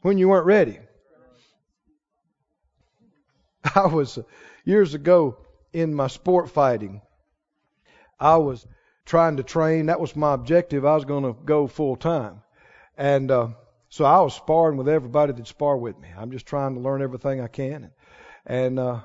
when 0.02 0.18
you 0.18 0.30
weren't 0.30 0.46
ready. 0.46 0.80
I 3.76 3.88
was 3.88 4.20
years 4.66 4.94
ago 4.94 5.38
in 5.72 5.96
my 5.96 6.08
sport 6.08 6.50
fighting. 6.50 7.02
I 8.20 8.38
was 8.38 8.66
trying 9.06 9.38
to 9.38 9.44
train. 9.44 9.88
That 9.88 10.00
was 10.00 10.16
my 10.16 10.34
objective. 10.34 10.86
I 10.86 10.96
was 10.96 11.06
going 11.06 11.24
to 11.24 11.34
go 11.44 11.68
full 11.68 11.96
time, 11.96 12.42
and 12.98 13.32
uh, 13.32 13.48
so 13.93 14.06
I 14.06 14.21
was 14.21 14.34
sparring 14.34 14.77
with 14.77 14.89
everybody 14.89 15.34
that 15.34 15.45
spar 15.45 15.77
with 15.77 15.99
me. 15.99 16.08
I'm 16.17 16.32
just 16.32 16.47
trying 16.47 16.73
to 16.73 16.82
learn 16.82 17.03
everything 17.03 17.39
I 17.41 17.47
can, 17.47 17.84
and, 17.84 17.91
and 18.47 18.79
uh, 18.79 19.01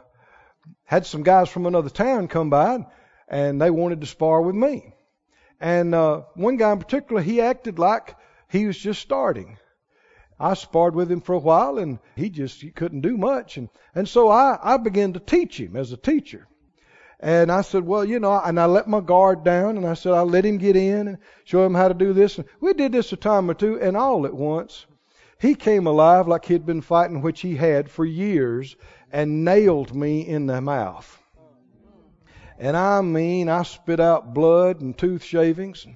had 0.85 1.05
some 1.05 1.23
guys 1.23 1.51
from 1.51 1.67
another 1.67 1.91
town 1.91 2.27
come 2.27 2.49
by, 2.49 2.87
and 3.29 3.61
they 3.61 3.69
wanted 3.69 4.01
to 4.01 4.07
spar 4.07 4.41
with 4.41 4.55
me. 4.55 4.95
And 5.61 5.95
uh, 5.95 6.23
one 6.37 6.57
guy 6.57 6.73
in 6.73 6.79
particular, 6.79 7.21
he 7.21 7.43
acted 7.43 7.79
like 7.79 8.17
he 8.49 8.65
was 8.65 8.79
just 8.79 9.03
starting. 9.03 9.59
I 10.41 10.55
sparred 10.55 10.95
with 10.95 11.13
him 11.13 11.21
for 11.21 11.35
a 11.35 11.39
while, 11.39 11.77
and 11.77 11.99
he 12.17 12.31
just 12.31 12.63
he 12.63 12.71
couldn't 12.71 13.03
do 13.03 13.19
much, 13.19 13.59
and 13.59 13.69
and 13.95 14.09
so 14.09 14.31
I 14.31 14.59
I 14.63 14.79
began 14.79 15.13
to 15.13 15.21
teach 15.21 15.61
him 15.61 15.77
as 15.77 15.93
a 15.93 15.99
teacher. 15.99 16.48
And 17.21 17.51
I 17.51 17.63
said, 17.63 17.85
well, 17.85 18.05
you 18.05 18.21
know, 18.21 18.41
and 18.41 18.61
I 18.61 18.67
let 18.67 18.87
my 18.87 19.01
guard 19.01 19.43
down, 19.43 19.77
and 19.77 19.87
I 19.87 19.95
said 19.95 20.13
I 20.13 20.21
let 20.21 20.45
him 20.45 20.59
get 20.59 20.77
in 20.77 21.09
and 21.09 21.19
show 21.45 21.67
him 21.67 21.75
how 21.75 21.89
to 21.89 21.95
do 21.95 22.13
this. 22.13 22.39
And 22.39 22.47
we 22.61 22.75
did 22.75 22.93
this 22.93 23.13
a 23.13 23.17
time 23.17 23.51
or 23.51 23.55
two, 23.55 23.81
and 23.81 23.97
all 23.97 24.25
at 24.25 24.35
once, 24.35 24.87
he 25.41 25.55
came 25.55 25.87
alive 25.87 26.29
like 26.29 26.45
he'd 26.45 26.67
been 26.67 26.81
fighting, 26.81 27.23
which 27.23 27.41
he 27.41 27.57
had 27.57 27.91
for 27.91 28.05
years, 28.05 28.77
and 29.13 29.45
nailed 29.45 29.95
me 29.95 30.27
in 30.27 30.47
the 30.47 30.61
mouth. 30.61 31.21
And 32.59 32.77
I 32.77 33.01
mean, 33.01 33.49
I 33.49 33.63
spit 33.63 34.01
out 34.01 34.35
blood 34.35 34.81
and 34.81 34.97
tooth 34.97 35.23
shavings. 35.23 35.87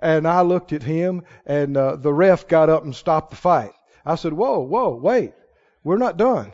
And 0.00 0.26
I 0.26 0.42
looked 0.42 0.72
at 0.72 0.82
him, 0.82 1.22
and 1.46 1.76
uh, 1.76 1.96
the 1.96 2.12
ref 2.12 2.48
got 2.48 2.68
up 2.68 2.84
and 2.84 2.94
stopped 2.94 3.30
the 3.30 3.36
fight. 3.36 3.72
I 4.04 4.16
said, 4.16 4.32
Whoa, 4.32 4.60
whoa, 4.60 4.96
wait, 4.96 5.32
we're 5.84 5.96
not 5.98 6.16
done. 6.16 6.52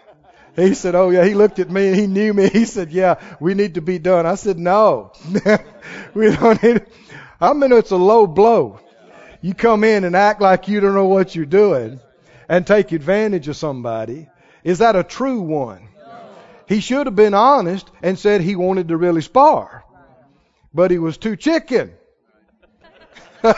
He 0.59 0.75
said, 0.75 0.95
Oh, 0.97 1.11
yeah, 1.11 1.25
he 1.25 1.35
looked 1.35 1.61
at 1.61 1.71
me 1.71 1.87
and 1.89 1.97
he 1.97 2.07
knew 2.09 2.35
me. 2.35 2.49
He 2.53 2.65
said, 2.65 2.91
Yeah, 2.91 3.21
we 3.39 3.55
need 3.55 3.75
to 3.75 3.81
be 3.81 3.99
done. 4.01 4.27
I 4.27 4.35
said, 4.35 4.59
No, 4.59 5.13
we 6.15 6.35
don't 6.35 6.63
need 6.63 6.77
it. 6.77 6.93
I 7.41 7.53
mean, 7.53 7.71
it's 7.73 7.93
a 7.93 7.97
low 7.97 8.27
blow. 8.27 8.81
You 9.41 9.55
come 9.55 9.85
in 9.85 10.03
and 10.03 10.17
act 10.17 10.41
like 10.41 10.67
you 10.67 10.81
don't 10.81 10.95
know 10.95 11.07
what 11.07 11.37
you're 11.37 11.47
doing 11.47 12.01
and 12.49 12.67
take 12.67 12.91
advantage 12.91 13.47
of 13.47 13.57
somebody. 13.57 14.29
Is 14.65 14.79
that 14.79 14.97
a 14.97 15.05
true 15.05 15.41
one? 15.41 15.89
He 16.67 16.81
should 16.81 17.07
have 17.07 17.15
been 17.15 17.35
honest 17.35 17.89
and 18.03 18.19
said 18.19 18.41
he 18.41 18.57
wanted 18.57 18.89
to 18.89 18.97
really 18.97 19.23
spar, 19.23 19.85
but 20.75 20.91
he 20.91 20.99
was 20.99 21.17
too 21.19 21.37
chicken. 21.37 21.93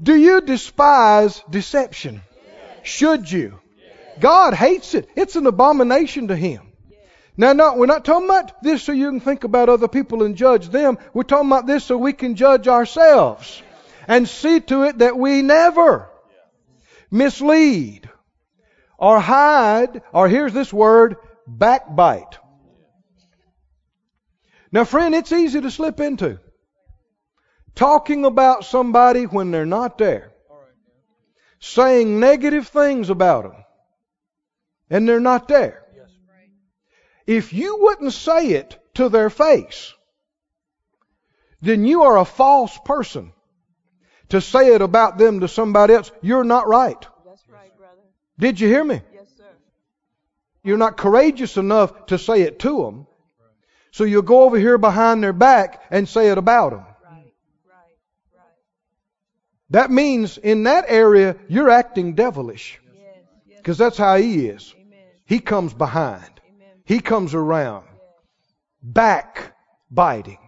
Do 0.00 0.14
you 0.14 0.40
despise 0.42 1.42
deception? 1.50 2.22
Should 2.84 3.30
you? 3.30 3.58
God 4.20 4.54
hates 4.54 4.94
it. 4.94 5.08
It's 5.16 5.36
an 5.36 5.46
abomination 5.46 6.28
to 6.28 6.36
Him. 6.36 6.72
Now, 7.36 7.52
no, 7.52 7.74
we're 7.74 7.86
not 7.86 8.04
talking 8.04 8.28
about 8.28 8.62
this 8.62 8.84
so 8.84 8.92
you 8.92 9.10
can 9.10 9.20
think 9.20 9.42
about 9.42 9.68
other 9.68 9.88
people 9.88 10.22
and 10.22 10.36
judge 10.36 10.68
them. 10.68 10.98
We're 11.12 11.24
talking 11.24 11.48
about 11.48 11.66
this 11.66 11.84
so 11.84 11.98
we 11.98 12.12
can 12.12 12.36
judge 12.36 12.68
ourselves 12.68 13.60
and 14.06 14.28
see 14.28 14.60
to 14.60 14.84
it 14.84 14.98
that 14.98 15.18
we 15.18 15.42
never 15.42 16.08
mislead 17.10 18.08
or 18.98 19.18
hide, 19.18 20.02
or 20.12 20.28
here's 20.28 20.52
this 20.52 20.72
word, 20.72 21.16
backbite. 21.48 22.38
Now, 24.70 24.84
friend, 24.84 25.14
it's 25.14 25.32
easy 25.32 25.60
to 25.60 25.70
slip 25.70 26.00
into. 26.00 26.38
Talking 27.74 28.24
about 28.24 28.64
somebody 28.64 29.24
when 29.24 29.50
they're 29.50 29.66
not 29.66 29.98
there. 29.98 30.33
Saying 31.60 32.20
negative 32.20 32.68
things 32.68 33.10
about 33.10 33.44
them. 33.44 33.64
And 34.90 35.08
they're 35.08 35.20
not 35.20 35.48
there. 35.48 35.84
If 37.26 37.52
you 37.52 37.78
wouldn't 37.80 38.12
say 38.12 38.48
it 38.50 38.78
to 38.94 39.08
their 39.08 39.30
face, 39.30 39.94
then 41.62 41.84
you 41.84 42.02
are 42.02 42.18
a 42.18 42.24
false 42.24 42.78
person. 42.84 43.32
To 44.30 44.40
say 44.40 44.74
it 44.74 44.82
about 44.82 45.16
them 45.18 45.40
to 45.40 45.48
somebody 45.48 45.94
else, 45.94 46.10
you're 46.20 46.44
not 46.44 46.68
right. 46.68 47.00
That's 47.26 47.48
right, 47.48 47.76
brother. 47.76 48.02
Did 48.38 48.60
you 48.60 48.68
hear 48.68 48.84
me? 48.84 49.00
Yes, 49.14 49.28
sir. 49.36 49.44
You're 50.62 50.78
not 50.78 50.96
courageous 50.96 51.56
enough 51.56 52.06
to 52.06 52.18
say 52.18 52.42
it 52.42 52.58
to 52.60 52.82
them. 52.82 53.06
So 53.92 54.04
you'll 54.04 54.22
go 54.22 54.42
over 54.42 54.58
here 54.58 54.76
behind 54.76 55.22
their 55.22 55.32
back 55.32 55.82
and 55.90 56.08
say 56.08 56.30
it 56.30 56.38
about 56.38 56.70
them. 56.70 56.84
That 59.70 59.90
means 59.90 60.38
in 60.38 60.64
that 60.64 60.84
area, 60.88 61.36
you're 61.48 61.70
acting 61.70 62.14
devilish. 62.14 62.80
Because 63.56 63.78
that's 63.78 63.96
how 63.96 64.16
he 64.16 64.46
is. 64.46 64.74
He 65.24 65.40
comes 65.40 65.72
behind. 65.72 66.28
He 66.84 67.00
comes 67.00 67.34
around. 67.34 67.86
Back 68.82 69.56
biting. 69.90 70.38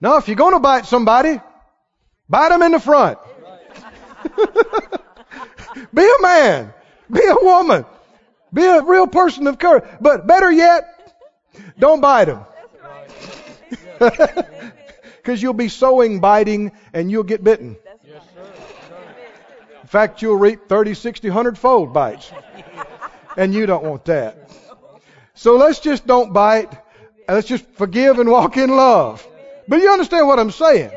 Now, 0.00 0.18
if 0.18 0.28
you're 0.28 0.36
going 0.36 0.54
to 0.54 0.60
bite 0.60 0.86
somebody, 0.86 1.40
bite 2.28 2.50
them 2.50 2.62
in 2.62 2.72
the 2.72 2.80
front. 2.80 3.18
be 5.94 6.02
a 6.02 6.22
man. 6.22 6.72
Be 7.10 7.24
a 7.26 7.36
woman. 7.42 7.84
Be 8.52 8.64
a 8.64 8.82
real 8.82 9.08
person 9.08 9.46
of 9.48 9.58
courage. 9.58 9.84
But 10.00 10.26
better 10.26 10.50
yet, 10.50 10.84
don't 11.78 12.00
bite 12.00 12.26
them. 12.26 12.44
Because 15.24 15.42
you'll 15.42 15.54
be 15.54 15.70
sowing 15.70 16.20
biting 16.20 16.72
and 16.92 17.10
you'll 17.10 17.22
get 17.22 17.42
bitten. 17.42 17.78
In 19.80 19.88
fact, 19.88 20.20
you'll 20.20 20.36
reap 20.36 20.68
30, 20.68 20.92
60, 20.92 21.28
100 21.28 21.56
fold 21.56 21.94
bites. 21.94 22.30
And 23.34 23.54
you 23.54 23.64
don't 23.64 23.84
want 23.84 24.04
that. 24.04 24.50
So 25.32 25.56
let's 25.56 25.80
just 25.80 26.06
don't 26.06 26.34
bite. 26.34 26.70
Let's 27.26 27.48
just 27.48 27.66
forgive 27.70 28.18
and 28.18 28.28
walk 28.28 28.58
in 28.58 28.68
love. 28.68 29.26
But 29.66 29.80
you 29.80 29.90
understand 29.90 30.26
what 30.28 30.38
I'm 30.38 30.50
saying? 30.50 30.90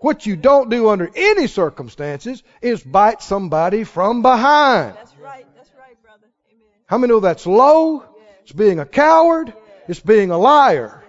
What 0.00 0.24
you 0.24 0.34
don't 0.34 0.70
do 0.70 0.88
under 0.88 1.10
any 1.14 1.46
circumstances 1.46 2.42
is 2.62 2.82
bite 2.82 3.20
somebody 3.20 3.84
from 3.84 4.22
behind. 4.22 4.94
That's 4.94 5.14
right. 5.18 5.46
That's 5.56 5.70
right, 5.78 6.02
brother. 6.02 6.26
Amen. 6.50 6.66
How 6.86 6.96
many 6.96 7.12
know 7.12 7.20
that's 7.20 7.46
low? 7.46 8.02
It's 8.44 8.52
being 8.52 8.78
a 8.78 8.86
coward. 8.86 9.52
It's 9.88 10.00
being 10.00 10.30
a 10.30 10.38
liar, 10.38 11.04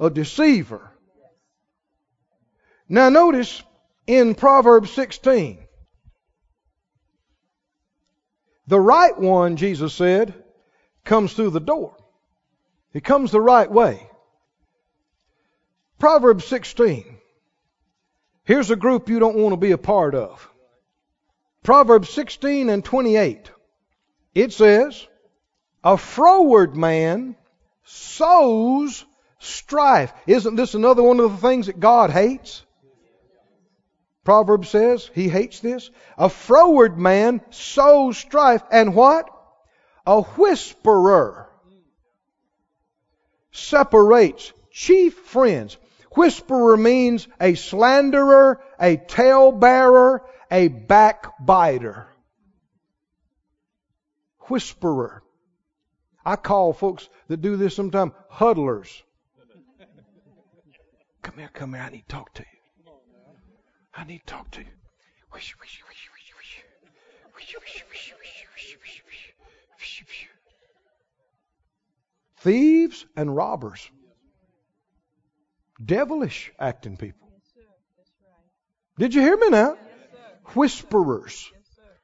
a 0.00 0.08
deceiver. 0.08 0.91
Now 2.88 3.08
notice 3.08 3.62
in 4.06 4.34
Proverbs 4.34 4.90
16, 4.92 5.58
the 8.66 8.80
right 8.80 9.18
one, 9.18 9.56
Jesus 9.56 9.94
said, 9.94 10.34
comes 11.04 11.32
through 11.32 11.50
the 11.50 11.60
door. 11.60 11.96
He 12.92 13.00
comes 13.00 13.30
the 13.30 13.40
right 13.40 13.70
way. 13.70 14.08
Proverbs 15.98 16.44
16. 16.46 17.18
Here's 18.44 18.70
a 18.70 18.76
group 18.76 19.08
you 19.08 19.18
don't 19.18 19.36
want 19.36 19.52
to 19.52 19.56
be 19.56 19.70
a 19.70 19.78
part 19.78 20.14
of. 20.14 20.48
Proverbs 21.62 22.10
16 22.10 22.68
and 22.68 22.84
28. 22.84 23.50
It 24.34 24.52
says, 24.52 25.06
A 25.84 25.96
froward 25.96 26.76
man 26.76 27.36
sows 27.84 29.04
strife. 29.38 30.12
Isn't 30.26 30.56
this 30.56 30.74
another 30.74 31.02
one 31.02 31.20
of 31.20 31.30
the 31.32 31.48
things 31.48 31.66
that 31.66 31.78
God 31.78 32.10
hates? 32.10 32.64
Proverbs 34.24 34.68
says 34.68 35.10
he 35.14 35.28
hates 35.28 35.60
this. 35.60 35.90
A 36.16 36.28
froward 36.28 36.96
man 36.98 37.40
sows 37.50 38.16
strife, 38.16 38.62
and 38.70 38.94
what? 38.94 39.28
A 40.06 40.22
whisperer 40.22 41.48
separates 43.50 44.52
chief 44.70 45.14
friends. 45.14 45.76
Whisperer 46.14 46.76
means 46.76 47.26
a 47.40 47.54
slanderer, 47.54 48.60
a 48.78 48.96
talebearer, 48.96 50.20
a 50.50 50.68
backbiter. 50.68 52.06
Whisperer. 54.48 55.22
I 56.24 56.36
call 56.36 56.72
folks 56.72 57.08
that 57.28 57.38
do 57.38 57.56
this 57.56 57.74
sometimes 57.74 58.12
huddlers. 58.28 59.02
Come 61.22 61.38
here, 61.38 61.50
come 61.52 61.74
here. 61.74 61.82
I 61.82 61.90
need 61.90 62.02
to 62.02 62.08
talk 62.08 62.34
to 62.34 62.42
you. 62.42 62.61
I 63.94 64.04
need 64.04 64.20
to 64.20 64.26
talk 64.26 64.50
to 64.52 64.60
you. 64.60 64.66
Thieves 72.38 73.06
and 73.16 73.34
robbers. 73.36 73.88
Devilish 75.84 76.52
acting 76.58 76.96
people. 76.96 77.28
Did 78.98 79.14
you 79.14 79.20
hear 79.20 79.36
me 79.36 79.48
now? 79.50 79.76
Whisperers. 80.54 81.50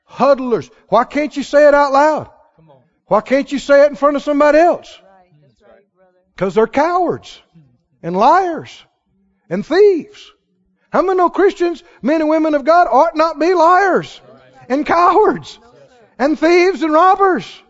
Huddlers. 0.04 0.70
Why 0.88 1.04
can't 1.04 1.36
you 1.36 1.42
say 1.42 1.68
it 1.68 1.74
out 1.74 1.92
loud? 1.92 2.30
Why 3.06 3.20
can't 3.22 3.50
you 3.50 3.58
say 3.58 3.84
it 3.84 3.90
in 3.90 3.96
front 3.96 4.16
of 4.16 4.22
somebody 4.22 4.58
else? 4.58 4.98
Right. 5.02 5.32
That's 5.42 5.62
right, 5.62 5.94
brother. 5.96 6.18
Because 6.34 6.54
they're 6.54 6.66
cowards 6.66 7.40
and 8.02 8.16
liars 8.16 8.84
and 9.48 9.64
thieves. 9.64 10.30
How 10.90 11.02
many 11.02 11.18
know 11.18 11.28
Christians, 11.28 11.82
men 12.00 12.20
and 12.20 12.30
women 12.30 12.54
of 12.54 12.64
God, 12.64 12.88
ought 12.90 13.16
not 13.16 13.38
be 13.38 13.52
liars 13.54 14.20
and 14.68 14.86
cowards 14.86 15.58
and 16.18 16.38
thieves 16.38 16.82
and 16.82 16.92
robbers? 16.92 17.62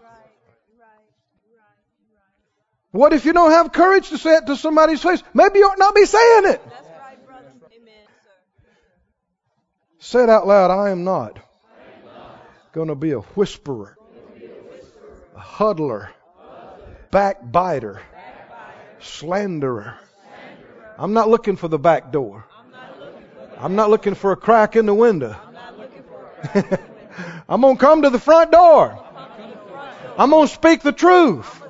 What 2.90 3.12
if 3.12 3.26
you 3.26 3.32
don't 3.32 3.50
have 3.50 3.72
courage 3.72 4.08
to 4.10 4.18
say 4.18 4.36
it 4.36 4.46
to 4.46 4.56
somebody's 4.56 5.02
face? 5.02 5.22
Maybe 5.34 5.58
you 5.58 5.66
ought 5.66 5.78
not 5.78 5.94
be 5.94 6.06
saying 6.06 6.46
it. 6.46 6.62
Say 9.98 10.22
it 10.22 10.30
out 10.30 10.46
loud. 10.46 10.70
I 10.70 10.90
am 10.90 11.04
not 11.04 11.38
going 12.72 12.88
to 12.88 12.94
be 12.94 13.12
a 13.12 13.20
whisperer, 13.20 13.96
a 15.36 15.40
huddler, 15.40 16.10
backbiter, 17.10 18.00
slanderer. 19.00 19.98
I'm 20.96 21.12
not 21.12 21.28
looking 21.28 21.56
for 21.56 21.68
the 21.68 21.78
back 21.78 22.10
door. 22.10 22.47
I'm 23.60 23.74
not 23.74 23.90
looking 23.90 24.14
for 24.14 24.32
a 24.32 24.36
crack 24.36 24.76
in 24.76 24.86
the 24.86 24.94
window. 24.94 25.36
I'm 27.48 27.60
going 27.60 27.76
to 27.76 27.80
come 27.80 28.02
to 28.02 28.10
the 28.10 28.20
front 28.20 28.52
door. 28.52 29.04
I'm 30.16 30.30
going 30.30 30.46
to 30.46 30.54
speak 30.54 30.82
the 30.82 30.92
truth 30.92 31.62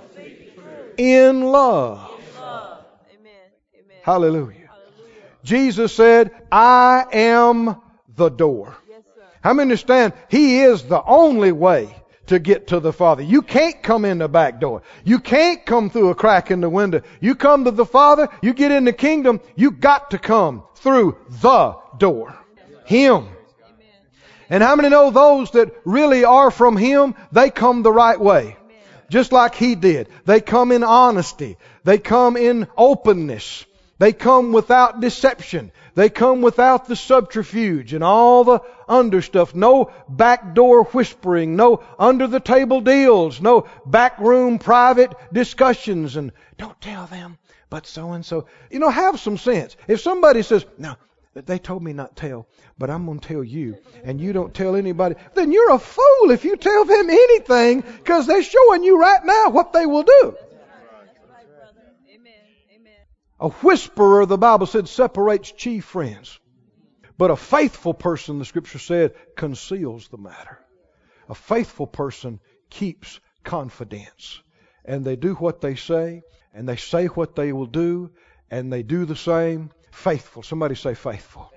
in 0.98 1.42
love. 1.42 2.10
Love. 2.36 2.84
Amen. 3.12 3.32
Amen. 3.74 3.96
Hallelujah. 4.02 4.68
Hallelujah. 4.68 5.22
Jesus 5.44 5.94
said, 5.94 6.30
I 6.52 7.04
am 7.12 7.76
the 8.16 8.28
door. 8.28 8.76
Yes, 8.88 9.02
sir. 9.14 9.22
How 9.42 9.54
many 9.54 9.62
understand? 9.62 10.12
He 10.28 10.60
is 10.60 10.82
the 10.82 11.02
only 11.02 11.52
way 11.52 11.94
to 12.28 12.38
get 12.38 12.68
to 12.68 12.80
the 12.80 12.92
Father. 12.92 13.22
You 13.22 13.42
can't 13.42 13.82
come 13.82 14.04
in 14.04 14.18
the 14.18 14.28
back 14.28 14.60
door. 14.60 14.82
You 15.04 15.18
can't 15.18 15.64
come 15.64 15.90
through 15.90 16.10
a 16.10 16.14
crack 16.14 16.50
in 16.50 16.60
the 16.60 16.70
window. 16.70 17.02
You 17.20 17.34
come 17.34 17.64
to 17.64 17.70
the 17.70 17.84
Father, 17.84 18.28
you 18.42 18.54
get 18.54 18.72
in 18.72 18.84
the 18.84 18.92
kingdom, 18.92 19.40
you 19.56 19.70
got 19.70 20.12
to 20.12 20.18
come 20.18 20.62
through 20.76 21.16
the 21.42 21.76
door. 21.98 22.34
Him. 22.86 23.28
And 24.50 24.62
how 24.62 24.76
many 24.76 24.88
know 24.88 25.10
those 25.10 25.50
that 25.50 25.74
really 25.84 26.24
are 26.24 26.50
from 26.50 26.76
Him, 26.76 27.14
they 27.32 27.50
come 27.50 27.82
the 27.82 27.92
right 27.92 28.18
way? 28.18 28.56
Just 29.10 29.32
like 29.32 29.54
He 29.54 29.74
did. 29.74 30.08
They 30.24 30.40
come 30.40 30.72
in 30.72 30.84
honesty. 30.84 31.56
They 31.84 31.98
come 31.98 32.36
in 32.36 32.66
openness. 32.76 33.64
They 33.98 34.12
come 34.12 34.52
without 34.52 35.00
deception. 35.00 35.72
They 35.94 36.08
come 36.08 36.40
without 36.40 36.86
the 36.86 36.94
subterfuge 36.94 37.92
and 37.92 38.04
all 38.04 38.44
the 38.44 38.60
under 38.88 39.22
stuff. 39.22 39.54
No 39.54 39.90
backdoor 40.08 40.84
whispering. 40.84 41.56
No 41.56 41.82
under 41.98 42.28
the 42.28 42.40
table 42.40 42.80
deals. 42.80 43.40
No 43.40 43.66
backroom 43.84 44.58
private 44.60 45.12
discussions 45.32 46.16
and 46.16 46.32
don't 46.58 46.80
tell 46.80 47.06
them, 47.06 47.38
but 47.70 47.86
so 47.86 48.12
and 48.12 48.24
so. 48.24 48.46
You 48.70 48.78
know, 48.78 48.90
have 48.90 49.18
some 49.18 49.36
sense. 49.38 49.76
If 49.88 50.00
somebody 50.00 50.42
says, 50.42 50.64
now, 50.76 50.96
they 51.34 51.58
told 51.58 51.82
me 51.82 51.92
not 51.92 52.16
to 52.16 52.28
tell, 52.28 52.48
but 52.78 52.90
I'm 52.90 53.06
going 53.06 53.20
to 53.20 53.28
tell 53.28 53.44
you, 53.44 53.76
and 54.02 54.20
you 54.20 54.32
don't 54.32 54.52
tell 54.52 54.74
anybody, 54.74 55.14
then 55.34 55.52
you're 55.52 55.72
a 55.72 55.78
fool 55.78 56.30
if 56.30 56.44
you 56.44 56.56
tell 56.56 56.84
them 56.84 57.10
anything 57.10 57.80
because 57.80 58.26
they're 58.26 58.42
showing 58.42 58.82
you 58.82 59.00
right 59.00 59.24
now 59.24 59.50
what 59.50 59.72
they 59.72 59.86
will 59.86 60.02
do. 60.02 60.34
Right, 61.30 61.46
brother. 61.46 61.94
Amen. 62.12 62.32
Amen. 62.74 62.92
A 63.40 63.48
whisperer, 63.48 64.26
the 64.26 64.38
Bible 64.38 64.66
said, 64.66 64.88
separates 64.88 65.52
chief 65.52 65.84
friends. 65.84 66.38
But 67.16 67.30
a 67.30 67.36
faithful 67.36 67.94
person, 67.94 68.38
the 68.38 68.44
scripture 68.44 68.78
said, 68.78 69.14
conceals 69.36 70.08
the 70.08 70.18
matter. 70.18 70.58
A 71.28 71.34
faithful 71.34 71.86
person 71.86 72.40
keeps 72.70 73.20
confidence. 73.44 74.40
And 74.84 75.04
they 75.04 75.16
do 75.16 75.34
what 75.34 75.60
they 75.60 75.74
say, 75.74 76.22
and 76.54 76.68
they 76.68 76.76
say 76.76 77.06
what 77.06 77.36
they 77.36 77.52
will 77.52 77.66
do, 77.66 78.10
and 78.50 78.72
they 78.72 78.82
do 78.82 79.04
the 79.04 79.16
same. 79.16 79.70
Faithful. 79.90 80.42
Somebody 80.42 80.74
say 80.74 80.94
faithful. 80.94 81.52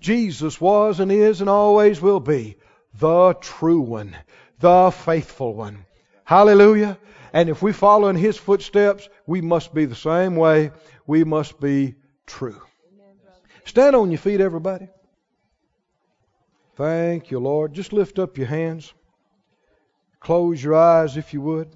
Jesus 0.00 0.60
was 0.60 1.00
and 1.00 1.12
is 1.12 1.40
and 1.40 1.50
always 1.50 2.00
will 2.00 2.20
be 2.20 2.56
the 2.94 3.34
true 3.34 3.80
one, 3.80 4.16
the 4.58 4.90
faithful 4.90 5.54
one. 5.54 5.84
Hallelujah. 6.24 6.98
And 7.32 7.48
if 7.48 7.62
we 7.62 7.72
follow 7.72 8.08
in 8.08 8.16
his 8.16 8.36
footsteps, 8.36 9.08
we 9.26 9.40
must 9.40 9.74
be 9.74 9.84
the 9.84 9.94
same 9.94 10.36
way. 10.36 10.72
We 11.10 11.24
must 11.24 11.58
be 11.58 11.96
true. 12.24 12.62
Stand 13.64 13.96
on 13.96 14.12
your 14.12 14.18
feet, 14.18 14.40
everybody. 14.40 14.86
Thank 16.76 17.32
you, 17.32 17.40
Lord. 17.40 17.72
Just 17.72 17.92
lift 17.92 18.20
up 18.20 18.38
your 18.38 18.46
hands. 18.46 18.94
Close 20.20 20.62
your 20.62 20.76
eyes 20.76 21.16
if 21.16 21.34
you 21.34 21.40
would. 21.40 21.68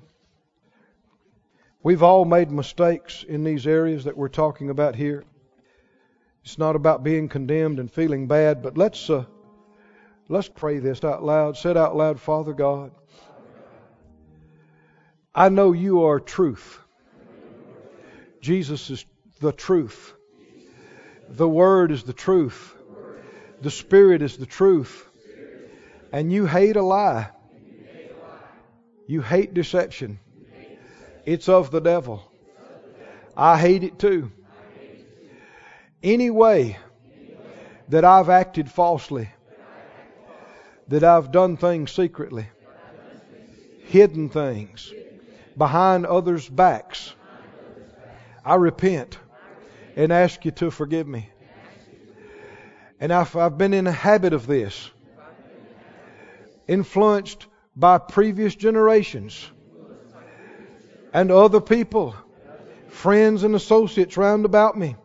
We've 1.82 2.04
all 2.04 2.24
made 2.24 2.52
mistakes 2.52 3.24
in 3.24 3.42
these 3.42 3.66
areas 3.66 4.04
that 4.04 4.16
we're 4.16 4.28
talking 4.28 4.70
about 4.70 4.94
here. 4.94 5.24
It's 6.44 6.56
not 6.56 6.76
about 6.76 7.02
being 7.02 7.28
condemned 7.28 7.80
and 7.80 7.90
feeling 7.90 8.28
bad, 8.28 8.62
but 8.62 8.78
let's 8.78 9.10
uh, 9.10 9.24
let's 10.28 10.48
pray 10.48 10.78
this 10.78 11.02
out 11.02 11.24
loud. 11.24 11.56
Say 11.56 11.72
it 11.72 11.76
out 11.76 11.96
loud, 11.96 12.20
Father 12.20 12.52
God. 12.52 12.92
I 15.34 15.48
know 15.48 15.72
you 15.72 16.04
are 16.04 16.20
truth. 16.20 16.78
Jesus 18.40 18.90
is 18.90 19.04
the 19.44 19.52
truth. 19.52 20.14
The 21.28 21.48
Word 21.48 21.92
is 21.92 22.02
the 22.02 22.14
truth. 22.14 22.74
The 23.61 23.70
Spirit 23.70 24.22
is 24.22 24.38
the 24.38 24.46
truth. 24.46 25.07
And 26.12 26.33
you 26.33 26.46
hate 26.46 26.76
a 26.76 26.83
lie. 26.83 27.28
You 29.07 29.20
hate 29.20 29.52
deception. 29.52 30.18
It's 31.26 31.50
of 31.50 31.70
the 31.70 31.80
devil. 31.80 32.22
I 33.37 33.59
hate 33.59 33.85
it 33.85 33.98
too. 33.98 34.33
Any 36.02 36.30
way 36.30 36.78
that 37.90 38.04
I've 38.04 38.30
acted 38.30 38.70
falsely, 38.70 39.28
that 40.88 41.04
I've 41.04 41.33
done 41.33 41.59
things 41.59 41.92
secretly, 41.92 42.46
hidden 43.88 44.30
things 44.30 44.90
behind 45.59 46.07
others' 46.07 46.48
backs, 46.48 47.14
I 48.42 48.54
repent 48.54 49.18
and 49.96 50.12
ask 50.12 50.44
you 50.44 50.50
to 50.52 50.70
forgive 50.70 51.07
me. 51.07 51.28
And 53.00 53.12
I've, 53.12 53.35
I've 53.37 53.59
been 53.59 53.74
in 53.74 53.87
a 53.87 53.92
habit 53.92 54.33
of 54.33 54.46
this, 54.46 54.90
influenced 56.66 57.46
by 57.76 57.98
previous 57.98 58.54
generations 58.54 59.50
and 61.12 61.30
other 61.30 61.61
people, 61.61 62.14
friends 62.88 63.44
and 63.44 63.54
associates 63.54 64.16
round 64.16 64.44
about 64.44 64.76
me. 64.76 64.96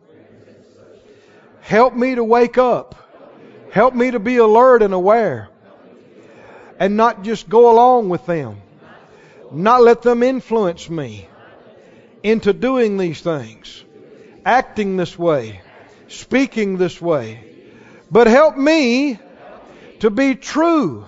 Help 1.60 1.94
me 1.94 2.14
to 2.14 2.24
wake 2.24 2.58
up. 2.58 2.96
Help 3.70 3.94
me 3.94 4.10
to 4.10 4.18
be 4.18 4.38
alert 4.38 4.82
and 4.82 4.94
aware. 4.94 5.48
And 6.78 6.96
not 6.96 7.22
just 7.22 7.48
go 7.48 7.70
along 7.70 8.08
with 8.08 8.26
them. 8.26 8.60
Not 9.52 9.82
let 9.82 10.02
them 10.02 10.22
influence 10.22 10.88
me 10.88 11.28
into 12.22 12.52
doing 12.52 12.98
these 12.98 13.20
things, 13.20 13.84
acting 14.44 14.96
this 14.96 15.18
way, 15.18 15.60
speaking 16.08 16.76
this 16.76 17.00
way. 17.00 17.44
But 18.10 18.26
help 18.26 18.56
me 18.56 19.18
to 20.00 20.10
be 20.10 20.34
true 20.34 21.06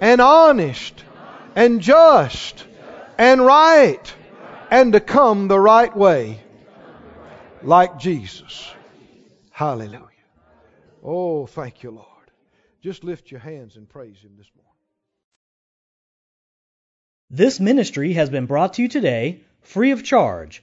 and 0.00 0.20
honest 0.20 1.04
and 1.54 1.80
just 1.80 2.64
and 3.18 3.44
right 3.44 4.14
and 4.70 4.92
to 4.92 5.00
come 5.00 5.48
the 5.48 5.58
right 5.58 5.94
way 5.94 6.40
like 7.62 7.98
Jesus. 7.98 8.70
Hallelujah. 9.50 10.08
Oh, 11.02 11.46
thank 11.46 11.82
you, 11.82 11.90
Lord. 11.90 12.08
Just 12.82 13.04
lift 13.04 13.30
your 13.30 13.40
hands 13.40 13.76
and 13.76 13.88
praise 13.88 14.18
Him 14.20 14.32
this 14.36 14.50
morning. 14.56 14.64
This 17.30 17.60
ministry 17.60 18.14
has 18.14 18.30
been 18.30 18.46
brought 18.46 18.74
to 18.74 18.82
you 18.82 18.88
today 18.88 19.40
free 19.62 19.90
of 19.90 20.04
charge 20.04 20.62